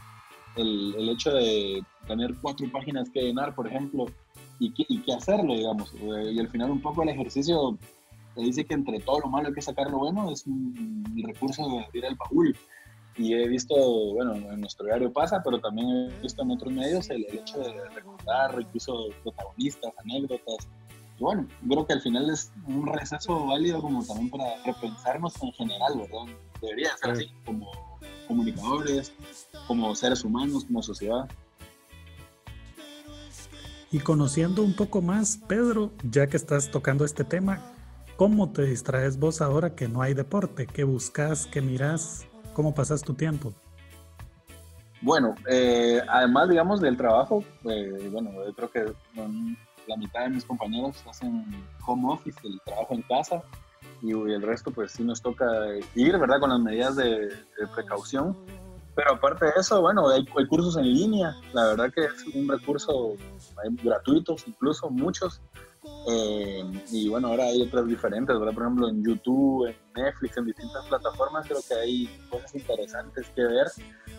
el, 0.56 0.94
el, 0.96 1.08
hecho 1.10 1.32
de 1.32 1.82
tener 2.06 2.34
cuatro 2.40 2.66
páginas 2.72 3.10
que 3.10 3.20
llenar, 3.20 3.54
por 3.54 3.66
ejemplo, 3.66 4.06
y 4.58 4.72
qué, 4.72 4.84
y 4.88 5.02
qué 5.02 5.12
hacerlo, 5.12 5.54
digamos. 5.54 5.92
Eh, 5.94 6.32
y 6.32 6.38
al 6.38 6.48
final 6.48 6.70
un 6.70 6.80
poco 6.80 7.02
el 7.02 7.10
ejercicio 7.10 7.78
te 8.34 8.42
dice 8.42 8.64
que 8.64 8.74
entre 8.74 9.00
todo 9.00 9.20
lo 9.20 9.28
malo 9.28 9.48
hay 9.48 9.54
que 9.54 9.62
sacar 9.62 9.90
lo 9.90 9.98
bueno, 9.98 10.30
es 10.30 10.46
un, 10.46 11.04
recurso 11.24 11.68
de 11.68 11.84
abrir 11.84 12.04
el 12.04 12.16
baúl 12.16 12.56
y 13.18 13.34
he 13.34 13.48
visto, 13.48 13.74
bueno, 14.12 14.34
en 14.34 14.60
nuestro 14.60 14.86
diario 14.86 15.12
pasa, 15.12 15.42
pero 15.42 15.58
también 15.58 15.88
he 15.88 16.20
visto 16.20 16.42
en 16.42 16.50
otros 16.50 16.72
medios 16.72 17.08
el, 17.08 17.24
hecho 17.24 17.58
de 17.58 17.88
recordar 17.90 18.60
incluso 18.60 19.08
protagonistas, 19.22 19.92
anécdotas. 19.98 20.68
Y 21.18 21.22
bueno, 21.22 21.48
creo 21.66 21.86
que 21.86 21.94
al 21.94 22.02
final 22.02 22.28
es 22.28 22.52
un 22.66 22.86
receso 22.86 23.46
válido 23.46 23.80
como 23.80 24.04
también 24.04 24.30
para 24.30 24.62
repensarnos 24.64 25.42
en 25.42 25.52
general, 25.52 25.94
¿verdad? 25.96 26.34
Debería 26.60 26.96
ser 26.98 27.10
así, 27.12 27.30
como 27.46 27.70
comunicadores, 28.28 29.12
como 29.66 29.94
seres 29.94 30.22
humanos, 30.22 30.64
como 30.66 30.82
sociedad. 30.82 31.26
Y 33.90 34.00
conociendo 34.00 34.62
un 34.62 34.74
poco 34.74 35.00
más, 35.00 35.38
Pedro, 35.48 35.92
ya 36.02 36.26
que 36.26 36.36
estás 36.36 36.70
tocando 36.70 37.06
este 37.06 37.24
tema, 37.24 37.62
¿cómo 38.16 38.50
te 38.50 38.62
distraes 38.62 39.18
vos 39.18 39.40
ahora 39.40 39.74
que 39.74 39.88
no 39.88 40.02
hay 40.02 40.12
deporte? 40.12 40.66
¿Qué 40.66 40.84
buscas? 40.84 41.46
¿Qué 41.46 41.62
miras? 41.62 42.26
¿Cómo 42.56 42.74
pasas 42.74 43.02
tu 43.02 43.12
tiempo? 43.12 43.52
Bueno, 45.02 45.34
eh, 45.46 46.00
además, 46.08 46.48
digamos, 46.48 46.80
del 46.80 46.96
trabajo, 46.96 47.44
eh, 47.64 48.08
bueno, 48.10 48.30
yo 48.46 48.54
creo 48.54 48.70
que 48.70 48.92
la 49.86 49.96
mitad 49.98 50.22
de 50.22 50.30
mis 50.30 50.44
compañeros 50.46 51.04
hacen 51.06 51.44
home 51.86 52.14
office, 52.14 52.40
el 52.44 52.58
trabajo 52.64 52.94
en 52.94 53.02
casa. 53.02 53.42
y 54.00 54.12
el 54.12 54.40
resto 54.40 54.70
pues 54.70 54.92
sí 54.92 55.04
nos 55.04 55.20
toca 55.20 55.44
ir, 55.94 56.18
¿verdad? 56.18 56.40
Con 56.40 56.48
las 56.48 56.60
medidas 56.60 56.96
de, 56.96 57.28
precaución. 57.74 58.34
Pero 58.94 59.12
aparte 59.12 59.44
de 59.44 59.52
eso, 59.60 59.82
bueno, 59.82 60.08
hay, 60.08 60.24
cursos 60.46 60.78
en 60.78 60.84
línea, 60.84 61.36
la 61.52 61.66
verdad 61.66 61.92
que 61.92 62.04
es 62.04 62.34
un 62.34 62.48
recurso 62.48 63.16
gratuitos, 63.84 64.48
incluso 64.48 64.88
muchos. 64.88 65.42
Eh, 66.08 66.62
y 66.92 67.08
bueno, 67.08 67.28
ahora 67.28 67.44
hay 67.44 67.62
otras 67.62 67.86
diferentes, 67.86 68.38
¿verdad? 68.38 68.54
Por 68.54 68.62
ejemplo, 68.62 68.88
en 68.88 69.04
YouTube, 69.04 69.66
en 69.66 69.76
Netflix, 69.96 70.36
en 70.36 70.44
distintas 70.44 70.86
plataformas, 70.86 71.46
creo 71.46 71.60
que 71.66 71.74
hay 71.74 72.20
cosas 72.30 72.54
interesantes 72.54 73.26
que 73.34 73.42
ver 73.42 73.66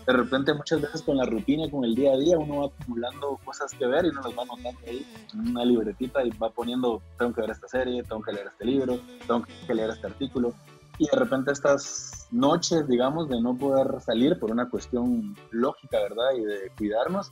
de 0.08 0.14
repente 0.14 0.54
muchas 0.54 0.82
veces 0.82 1.02
con 1.02 1.18
la 1.18 1.26
rutina, 1.26 1.70
con 1.70 1.84
el 1.84 1.94
día 1.94 2.14
a 2.14 2.18
día, 2.18 2.38
uno 2.38 2.62
va 2.62 2.68
acumulando 2.68 3.38
cosas 3.44 3.74
que 3.74 3.86
ver 3.86 4.06
y 4.06 4.10
uno 4.10 4.22
las 4.22 4.38
va 4.38 4.44
anotando 4.44 4.80
ahí 4.88 5.06
en 5.34 5.50
una 5.50 5.66
libretita 5.66 6.24
y 6.24 6.30
va 6.30 6.50
poniendo, 6.50 7.02
tengo 7.20 7.34
que 7.34 7.42
ver 7.42 7.50
esta 7.50 7.68
serie, 7.68 8.04
tengo 8.04 8.22
que 8.22 8.32
leer 8.32 8.48
este 8.48 8.64
libro, 8.64 9.00
tengo 9.28 9.46
que 9.68 9.76
leer 9.76 9.90
este 9.90 10.08
artículo. 10.08 10.54
Y 10.98 11.08
de 11.08 11.18
repente 11.18 11.52
estas 11.52 12.28
noches, 12.32 12.88
digamos, 12.88 13.28
de 13.28 13.42
no 13.42 13.56
poder 13.58 14.00
salir 14.00 14.40
por 14.40 14.50
una 14.50 14.70
cuestión 14.70 15.36
lógica, 15.52 16.00
¿verdad? 16.00 16.32
Y 16.38 16.42
de 16.46 16.72
cuidarnos, 16.78 17.30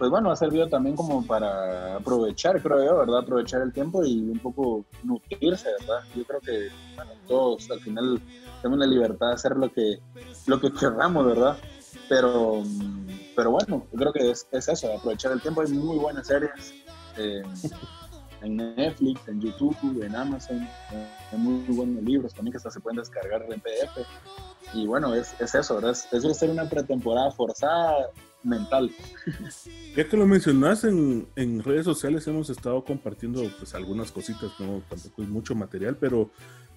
pues 0.00 0.10
bueno, 0.10 0.30
ha 0.30 0.36
servido 0.36 0.66
también 0.66 0.96
como 0.96 1.26
para 1.26 1.96
aprovechar, 1.96 2.62
creo 2.62 2.82
yo, 2.82 2.98
¿verdad? 3.00 3.18
Aprovechar 3.18 3.60
el 3.60 3.70
tiempo 3.70 4.02
y 4.02 4.30
un 4.30 4.38
poco 4.38 4.86
nutrirse, 5.04 5.68
¿verdad? 5.78 6.02
Yo 6.16 6.24
creo 6.24 6.40
que 6.40 6.70
bueno, 6.96 7.10
todos 7.28 7.70
al 7.70 7.80
final 7.80 8.18
tenemos 8.62 8.78
la 8.78 8.86
libertad 8.86 9.26
de 9.28 9.34
hacer 9.34 9.56
lo 9.58 9.70
que, 9.70 9.98
lo 10.46 10.58
que 10.58 10.72
queramos, 10.72 11.26
¿verdad? 11.26 11.58
Pero, 12.08 12.62
pero 13.36 13.50
bueno, 13.50 13.86
yo 13.92 13.98
creo 13.98 14.12
que 14.14 14.30
es, 14.30 14.48
es 14.52 14.68
eso, 14.68 14.90
aprovechar 14.90 15.32
el 15.32 15.42
tiempo. 15.42 15.60
Hay 15.60 15.70
muy 15.70 15.98
buenas 15.98 16.28
series 16.28 16.72
eh, 17.18 17.42
en 18.40 18.56
Netflix, 18.56 19.28
en 19.28 19.38
YouTube, 19.42 20.02
en 20.02 20.16
Amazon. 20.16 20.66
hay 21.30 21.38
muy, 21.38 21.62
buenos 21.76 22.02
libros 22.02 22.32
también 22.32 22.52
que 22.52 22.56
hasta 22.56 22.70
se 22.70 22.80
pueden 22.80 22.96
descargar 22.96 23.44
en 23.50 23.60
PDF. 23.60 23.98
Y 24.72 24.86
bueno, 24.86 25.14
es, 25.14 25.38
es 25.38 25.54
eso, 25.54 25.74
¿verdad? 25.74 25.90
Es, 25.90 26.24
es 26.24 26.38
ser 26.38 26.48
una 26.48 26.64
pretemporada 26.64 27.30
forzada 27.32 28.08
mental. 28.42 28.90
Ya 29.96 30.08
que 30.08 30.16
lo 30.16 30.24
mencionas 30.24 30.84
en, 30.84 31.26
en, 31.34 31.64
redes 31.64 31.84
sociales 31.84 32.24
hemos 32.28 32.48
estado 32.48 32.84
compartiendo 32.84 33.42
pues 33.58 33.74
algunas 33.74 34.12
cositas, 34.12 34.52
no 34.60 34.82
tampoco 34.88 35.22
es 35.22 35.28
mucho 35.28 35.56
material, 35.56 35.96
pero 35.98 36.30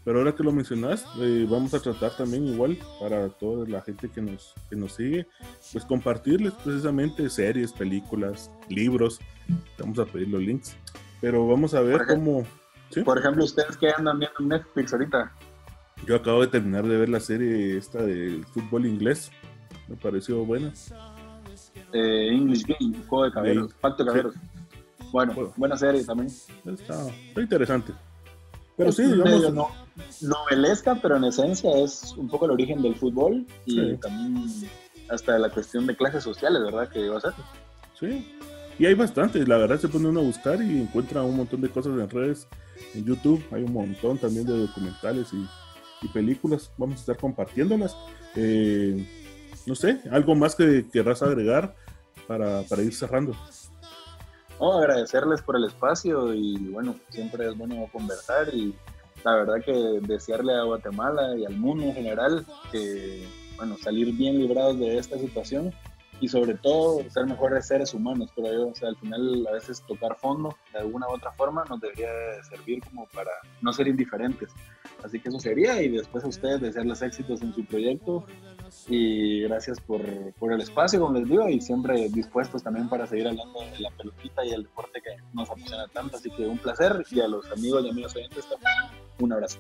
pero 0.04 0.20
ahora 0.20 0.36
que 0.36 0.44
lo 0.44 0.52
mencionas, 0.52 1.06
eh, 1.20 1.48
vamos 1.50 1.74
a 1.74 1.80
tratar 1.80 2.16
también 2.18 2.46
igual 2.46 2.78
para 3.00 3.30
toda 3.30 3.68
la 3.68 3.82
gente 3.82 4.10
que 4.10 4.22
nos, 4.22 4.54
que 4.70 4.76
nos 4.76 4.96
sigue, 4.96 5.28
pues 5.72 5.86
compartirles 5.86 6.54
precisamente 6.54 7.30
series, 7.30 7.72
películas, 7.72 8.52
libros. 8.68 9.20
Vamos 9.78 10.00
a 10.00 10.06
pedir 10.06 10.28
los 10.28 10.42
links. 10.42 10.76
Pero 11.22 11.48
vamos 11.48 11.74
a 11.74 11.82
ver 11.82 12.06
cómo... 12.06 12.46
Por 13.06 13.18
ejemplo, 13.18 13.46
¿ustedes 13.46 13.78
qué 13.78 13.92
andan 13.92 14.20
viendo 14.20 14.36
en 14.40 14.48
Netflix 14.50 14.92
ahorita? 14.92 15.32
Yo 16.06 16.18
acabo 16.18 16.42
de 16.42 16.48
terminar 16.48 16.86
de 16.86 16.98
ver 16.98 17.08
la 17.08 17.22
serie 17.22 17.78
esta 17.78 18.04
del 18.04 18.46
fútbol 18.46 18.86
inglés. 18.86 19.32
Me 19.88 19.96
pareció 19.96 20.44
buena. 20.44 20.74
Eh, 21.94 22.30
English 22.34 22.66
Game, 22.66 22.96
juego 23.08 23.26
de 23.26 23.32
caballeros, 23.32 23.74
pacto 23.76 24.04
de 24.04 24.08
caballeros. 24.08 24.36
Bueno, 25.12 25.54
buena 25.56 25.78
serie 25.78 26.04
también. 26.04 26.28
Está, 26.66 27.08
está 27.08 27.42
interesante. 27.42 27.94
Pero 28.76 28.92
sí, 28.92 29.04
digamos. 29.04 29.54
No, 29.54 29.68
novelesca, 30.22 30.96
pero 30.96 31.18
en 31.18 31.26
esencia 31.26 31.70
es 31.78 32.14
un 32.18 32.28
poco 32.28 32.46
el 32.46 32.52
origen 32.52 32.82
del 32.82 32.96
fútbol 32.96 33.46
y 33.66 33.96
también 33.98 34.46
hasta 35.10 35.38
la 35.38 35.50
cuestión 35.50 35.86
de 35.86 35.96
clases 35.96 36.24
sociales, 36.24 36.64
¿verdad? 36.64 36.90
Que 36.90 37.08
va 37.10 37.18
a 37.18 37.22
ser. 37.22 37.34
Sí. 38.00 38.28
Y 38.80 38.86
hay 38.88 38.96
bastantes, 38.96 39.48
la 39.48 39.58
verdad 39.58 39.80
se 39.80 39.88
pone 39.88 40.08
uno 40.08 40.22
a 40.22 40.24
buscar 40.24 40.62
y 40.62 40.82
encuentra 40.82 41.22
un 41.22 41.38
montón 41.38 41.62
de 41.62 41.70
cosas 41.70 41.94
en 41.94 42.10
redes, 42.10 42.48
en 42.96 43.06
YouTube, 43.06 43.44
hay 43.52 43.64
un 43.64 43.74
montón 43.74 44.18
también 44.18 44.48
de 44.48 44.58
documentales 44.58 45.32
y, 45.34 45.48
películas, 46.10 46.70
vamos 46.78 46.98
a 46.98 47.00
estar 47.00 47.18
compartiéndolas. 47.18 47.96
Eh, 48.36 49.08
no 49.66 49.76
sé, 49.76 50.02
algo 50.12 50.36
más 50.36 50.56
que 50.56 50.86
querrás 50.92 51.22
agregar 51.24 51.76
para, 52.28 52.64
para 52.64 52.82
ir 52.82 52.94
cerrando. 52.94 53.36
No, 54.60 54.74
agradecerles 54.74 55.42
por 55.42 55.58
el 55.58 55.66
espacio 55.66 56.34
y 56.34 56.58
bueno, 56.70 56.96
siempre 57.10 57.48
es 57.48 57.58
bueno 57.58 57.88
conversar 57.92 58.54
y 58.54 58.74
la 59.24 59.36
verdad 59.36 59.56
que 59.64 59.74
desearle 60.02 60.54
a 60.54 60.64
Guatemala 60.64 61.36
y 61.38 61.46
al 61.46 61.56
mundo 61.58 61.86
en 61.86 61.94
general 61.94 62.46
que, 62.72 63.28
bueno, 63.58 63.78
salir 63.82 64.14
bien 64.14 64.38
librados 64.38 64.80
de 64.80 64.98
esta 64.98 65.18
situación 65.18 65.74
y 66.24 66.30
sobre 66.30 66.54
todo 66.54 67.04
ser 67.10 67.26
mejores 67.26 67.68
seres 67.68 67.94
humanos, 67.94 68.32
pero 68.34 68.50
yo, 68.50 68.68
o 68.70 68.76
sea, 68.76 68.88
al 68.88 68.96
final 68.96 69.46
a 69.46 69.52
veces 69.52 69.84
tocar 69.86 70.16
fondo 70.16 70.56
de 70.72 70.80
alguna 70.80 71.06
u 71.10 71.16
otra 71.16 71.34
forma 71.34 71.66
nos 71.66 71.82
debería 71.82 72.08
servir 72.50 72.82
como 72.82 73.06
para 73.08 73.30
no 73.62 73.74
ser 73.74 73.90
indiferentes. 73.90 74.50
Así 75.04 75.20
que 75.20 75.28
eso 75.28 75.38
sería 75.42 75.82
y 75.82 75.90
después 75.90 76.24
a 76.24 76.30
ustedes 76.30 76.62
desearles 76.62 77.02
éxitos 77.02 77.42
en 77.42 77.54
su 77.54 77.66
proyecto 77.66 78.26
y 78.88 79.42
gracias 79.42 79.82
por, 79.82 80.02
por, 80.40 80.54
el 80.54 80.62
espacio, 80.62 81.02
como 81.02 81.20
les 81.20 81.28
digo, 81.28 81.50
y 81.50 81.60
siempre 81.60 82.08
dispuestos 82.08 82.64
también 82.64 82.88
para 82.88 83.06
seguir 83.06 83.28
hablando 83.28 83.60
de 83.60 83.80
la 83.80 83.92
pelotita 83.92 84.46
y 84.46 84.52
el 84.52 84.64
deporte 84.64 85.02
que 85.02 85.22
nos 85.34 85.50
apasiona 85.50 85.90
tanto. 85.90 86.16
Así 86.16 86.30
que 86.30 86.48
un 86.48 86.58
placer 86.58 87.04
y 87.12 87.20
a 87.20 87.28
los 87.28 87.52
amigos 87.52 87.84
y 87.84 87.90
amigos 87.90 88.16
oyentes 88.16 88.48
también 88.48 88.74
un 89.20 89.34
abrazo. 89.34 89.60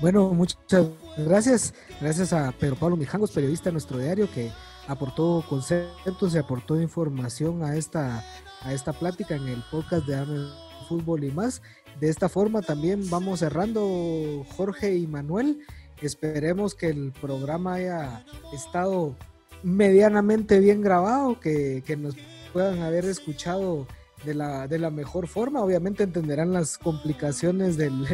Bueno, 0.00 0.28
muchas 0.28 0.86
gracias. 1.16 1.74
Gracias 2.00 2.32
a 2.32 2.52
Pedro 2.52 2.76
Pablo 2.76 2.96
Mijangos, 2.96 3.32
periodista 3.32 3.70
de 3.70 3.72
nuestro 3.72 3.98
diario, 3.98 4.28
que 4.32 4.52
aportó 4.88 5.44
conceptos 5.48 6.34
y 6.34 6.38
aportó 6.38 6.80
información 6.80 7.62
a 7.62 7.76
esta, 7.76 8.24
a 8.62 8.72
esta 8.72 8.92
plática 8.92 9.36
en 9.36 9.46
el 9.46 9.62
podcast 9.70 10.06
de 10.06 10.16
Ame 10.16 10.48
Fútbol 10.88 11.24
y 11.24 11.30
más. 11.30 11.62
De 12.00 12.08
esta 12.08 12.28
forma 12.28 12.62
también 12.62 13.08
vamos 13.10 13.40
cerrando 13.40 14.44
Jorge 14.56 14.96
y 14.96 15.06
Manuel. 15.06 15.60
Esperemos 16.00 16.74
que 16.74 16.88
el 16.88 17.12
programa 17.20 17.74
haya 17.74 18.24
estado 18.52 19.14
medianamente 19.62 20.58
bien 20.58 20.80
grabado, 20.80 21.38
que, 21.38 21.82
nos 21.98 22.16
puedan 22.52 22.80
haber 22.80 23.04
escuchado 23.04 23.86
de 24.24 24.34
la, 24.34 24.68
de 24.68 24.78
la 24.78 24.90
mejor 24.90 25.28
forma. 25.28 25.62
Obviamente 25.62 26.02
entenderán 26.02 26.52
las 26.52 26.78
complicaciones 26.78 27.76
del, 27.76 28.06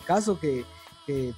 caso 0.06 0.38
que, 0.38 0.64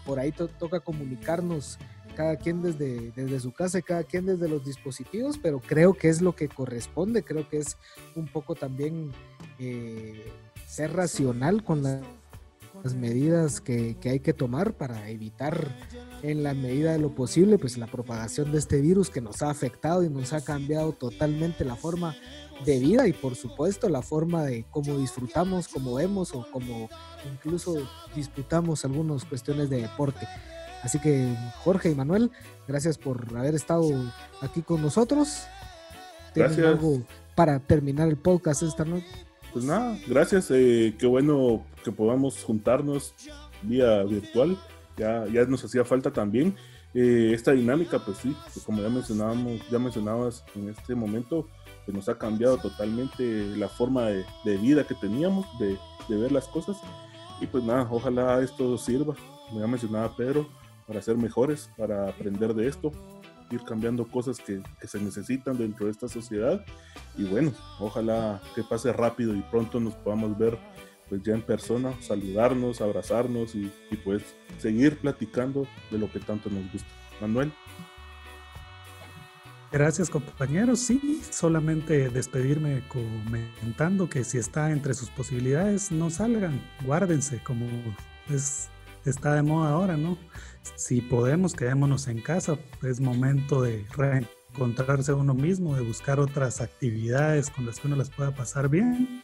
por 0.05 0.19
ahí 0.19 0.33
toca 0.33 0.81
comunicarnos 0.81 1.79
cada 2.17 2.37
quien 2.37 2.63
desde, 2.63 3.13
desde 3.13 3.41
su 3.41 3.53
casa 3.53 3.83
cada 3.83 4.03
quien 4.05 4.27
desde 4.27 4.49
los 4.49 4.65
dispositivos, 4.65 5.39
pero 5.39 5.61
creo 5.61 5.95
que 5.95 6.09
es 6.09 6.23
lo 6.23 6.35
que 6.35 6.49
corresponde, 6.49 7.23
creo 7.23 7.49
que 7.49 7.59
es 7.59 7.77
un 8.15 8.27
poco 8.27 8.55
también 8.55 9.13
eh, 9.59 10.33
ser 10.67 10.93
racional 10.93 11.63
con 11.63 11.83
la 11.83 12.01
las 12.83 12.95
medidas 12.95 13.61
que, 13.61 13.97
hay 14.05 14.21
que 14.21 14.33
tomar 14.33 14.75
para 14.75 15.09
evitar 15.11 15.75
en 16.23 16.43
la 16.43 16.55
medida 16.55 16.93
de 16.93 16.99
lo 16.99 17.15
posible 17.15 17.59
pues 17.59 17.79
la 17.79 17.87
propagación 17.87 18.53
de 18.53 18.59
este 18.59 18.81
virus 18.81 19.11
que 19.11 19.21
nos 19.21 19.43
ha 19.43 19.51
afectado 19.51 20.05
y 20.05 20.09
nos 20.09 20.33
ha 20.33 20.43
cambiado 20.43 20.93
totalmente 20.93 21.65
la 21.65 21.77
forma 21.77 22.15
de 22.65 22.79
vida 22.79 23.07
y 23.07 23.13
por 23.13 23.35
supuesto 23.35 23.89
la 23.89 24.03
forma 24.03 24.45
de 24.45 24.65
cómo 24.71 24.99
disfrutamos, 24.99 25.69
cómo 25.69 25.95
vemos 25.95 26.35
o 26.35 26.47
cómo 26.53 26.89
incluso 27.31 27.77
disputamos 28.15 28.85
algunas 28.85 29.25
cuestiones 29.25 29.69
de 29.69 29.83
deporte. 29.83 30.27
Así 30.83 30.99
que 30.99 31.35
Jorge 31.65 31.91
y 31.91 31.95
Manuel, 31.95 32.31
gracias 32.69 32.99
por 32.99 33.27
haber 33.37 33.55
estado 33.55 33.91
aquí 34.41 34.63
con 34.63 34.83
nosotros. 34.83 35.47
Gracias. 36.35 36.67
algo 36.67 37.03
para 37.35 37.59
terminar 37.61 38.09
el 38.09 38.17
podcast 38.17 38.63
esta 38.63 38.85
noche? 38.85 39.07
pues 39.57 39.65
nada, 39.65 39.99
gracias. 40.07 40.51
Eh, 40.51 40.95
qué 40.99 41.07
bueno 41.07 41.65
que 41.83 41.91
podamos 41.91 42.45
juntarnos 42.45 43.15
vía 43.63 44.03
virtual. 44.03 44.59
Ya, 44.99 45.25
ya 45.33 45.47
nos 45.47 45.65
hacía 45.65 45.83
falta 45.83 46.13
también. 46.13 46.55
Eh, 46.93 47.31
esta 47.33 47.53
dinámica, 47.53 47.99
pues 47.99 48.19
sí, 48.19 48.37
pues 48.53 48.67
como 48.67 48.83
ya 48.83 48.91
mencionábamos, 48.91 49.67
ya 49.71 49.79
mencionabas 49.79 50.45
en 50.55 50.69
este 50.69 50.95
momento, 50.95 51.49
que 51.87 51.93
nos 51.93 52.07
ha 52.11 52.19
cambiado 52.19 52.59
totalmente 52.59 53.57
la 53.57 53.69
forma 53.69 54.11
de, 54.11 54.57
vida 54.59 54.87
que 54.87 54.95
teníamos, 54.95 55.47
de, 55.59 55.79
de, 56.07 56.21
ver 56.21 56.33
las 56.33 56.49
cosas. 56.49 56.77
Y 57.41 57.47
pues 57.47 57.65
nada, 57.65 57.89
ojalá 57.91 58.43
esto 58.43 58.77
sirva, 58.77 59.15
como 59.49 59.61
ya 59.61 59.67
mencionaba 59.67 60.15
Pedro, 60.15 60.47
para 60.87 61.03
ser 61.03 61.17
mejores, 61.17 61.71
para 61.77 62.09
aprender 62.09 62.55
de 62.55 62.69
esto, 62.69 62.93
ir 63.51 63.63
cambiando 63.63 64.07
cosas 64.07 64.39
que, 64.39 64.63
se 64.87 65.01
necesitan 65.01 65.57
dentro 65.59 65.87
de 65.87 65.93
esta 65.93 66.09
sociedad. 66.09 66.65
Y 67.17 67.25
bueno, 67.25 67.53
ojalá 67.81 68.41
que 68.55 68.63
pase 68.63 68.93
rápido 68.93 69.35
y 69.35 69.43
pronto 69.43 69.81
nos 69.81 69.95
podamos 69.95 70.37
ver 70.39 70.59
pues 71.09 71.23
ya 71.23 71.35
en 71.35 71.43
persona, 71.43 71.93
saludarnos, 72.01 72.81
abrazarnos 72.81 73.55
y, 73.55 73.73
y 73.93 73.97
pues 73.97 74.23
seguir 74.59 74.99
platicando 74.99 75.67
de 75.91 75.99
lo 75.99 76.11
que 76.11 76.19
tanto 76.19 76.51
nos 76.51 76.71
gusta. 76.73 76.89
Manuel. 77.21 77.53
Gracias 79.73 80.09
compañeros. 80.09 80.79
Sí, 80.81 81.21
solamente 81.31 82.09
despedirme 82.09 82.83
comentando 82.89 84.09
que 84.09 84.25
si 84.25 84.39
está 84.39 84.71
entre 84.71 84.95
sus 84.95 85.11
posibilidades, 85.11 85.91
no 85.91 86.09
salgan, 86.09 86.63
guárdense 86.85 87.43
como 87.43 87.67
es, 88.31 88.69
está 89.05 89.35
de 89.35 89.43
moda 89.43 89.71
ahora, 89.71 89.97
¿no? 89.97 90.17
Si 90.77 91.01
podemos, 91.01 91.55
quedémonos 91.55 92.09
en 92.09 92.21
casa. 92.21 92.59
Es 92.83 93.01
momento 93.01 93.63
de 93.63 93.87
reencontrarse 93.97 95.13
uno 95.13 95.35
mismo, 95.35 95.77
de 95.77 95.83
buscar 95.83 96.21
otras 96.21 96.61
actividades 96.61 97.51
con 97.51 97.67
las 97.67 97.81
que 97.81 97.87
uno 97.87 97.97
las 97.97 98.11
pueda 98.11 98.35
pasar 98.35 98.69
bien. 98.69 99.23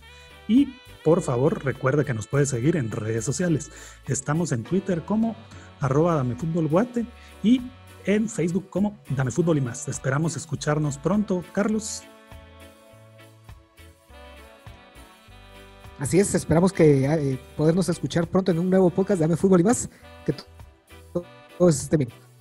Y 0.49 0.75
por 1.05 1.23
favor, 1.23 1.65
recuerde 1.65 2.05
que 2.05 2.15
nos 2.15 2.27
puede 2.27 2.47
seguir 2.47 2.77
en 2.77 2.91
redes 2.91 3.25
sociales. 3.25 3.71
Estamos 4.07 4.53
en 4.53 4.63
Twitter 4.63 5.03
como 5.03 5.35
arroba 5.81 6.15
Dame 6.15 6.37
Fútbol 6.37 6.69
Guate 6.69 7.07
y 7.43 7.61
en 8.07 8.29
Facebook 8.29 8.69
como 8.71 8.99
Dame 9.11 9.31
Fútbol 9.31 9.59
y 9.59 9.61
más. 9.61 9.89
Esperamos 9.89 10.37
escucharnos 10.37 10.99
pronto, 10.99 11.45
Carlos. 11.53 12.05
Así 15.99 16.19
es, 16.19 16.35
esperamos 16.35 16.73
que 16.73 17.05
eh, 17.05 17.39
podernos 17.57 17.89
escuchar 17.89 18.27
pronto 18.27 18.51
en 18.51 18.59
un 18.59 18.69
nuevo 18.69 18.91
podcast 18.91 19.21
de 19.21 19.25
Dame 19.27 19.37
Fútbol 19.37 19.61
y 19.61 19.65
más. 19.65 19.89
Todos 21.63 21.81
estén 21.81 21.99
bien. 22.01 22.32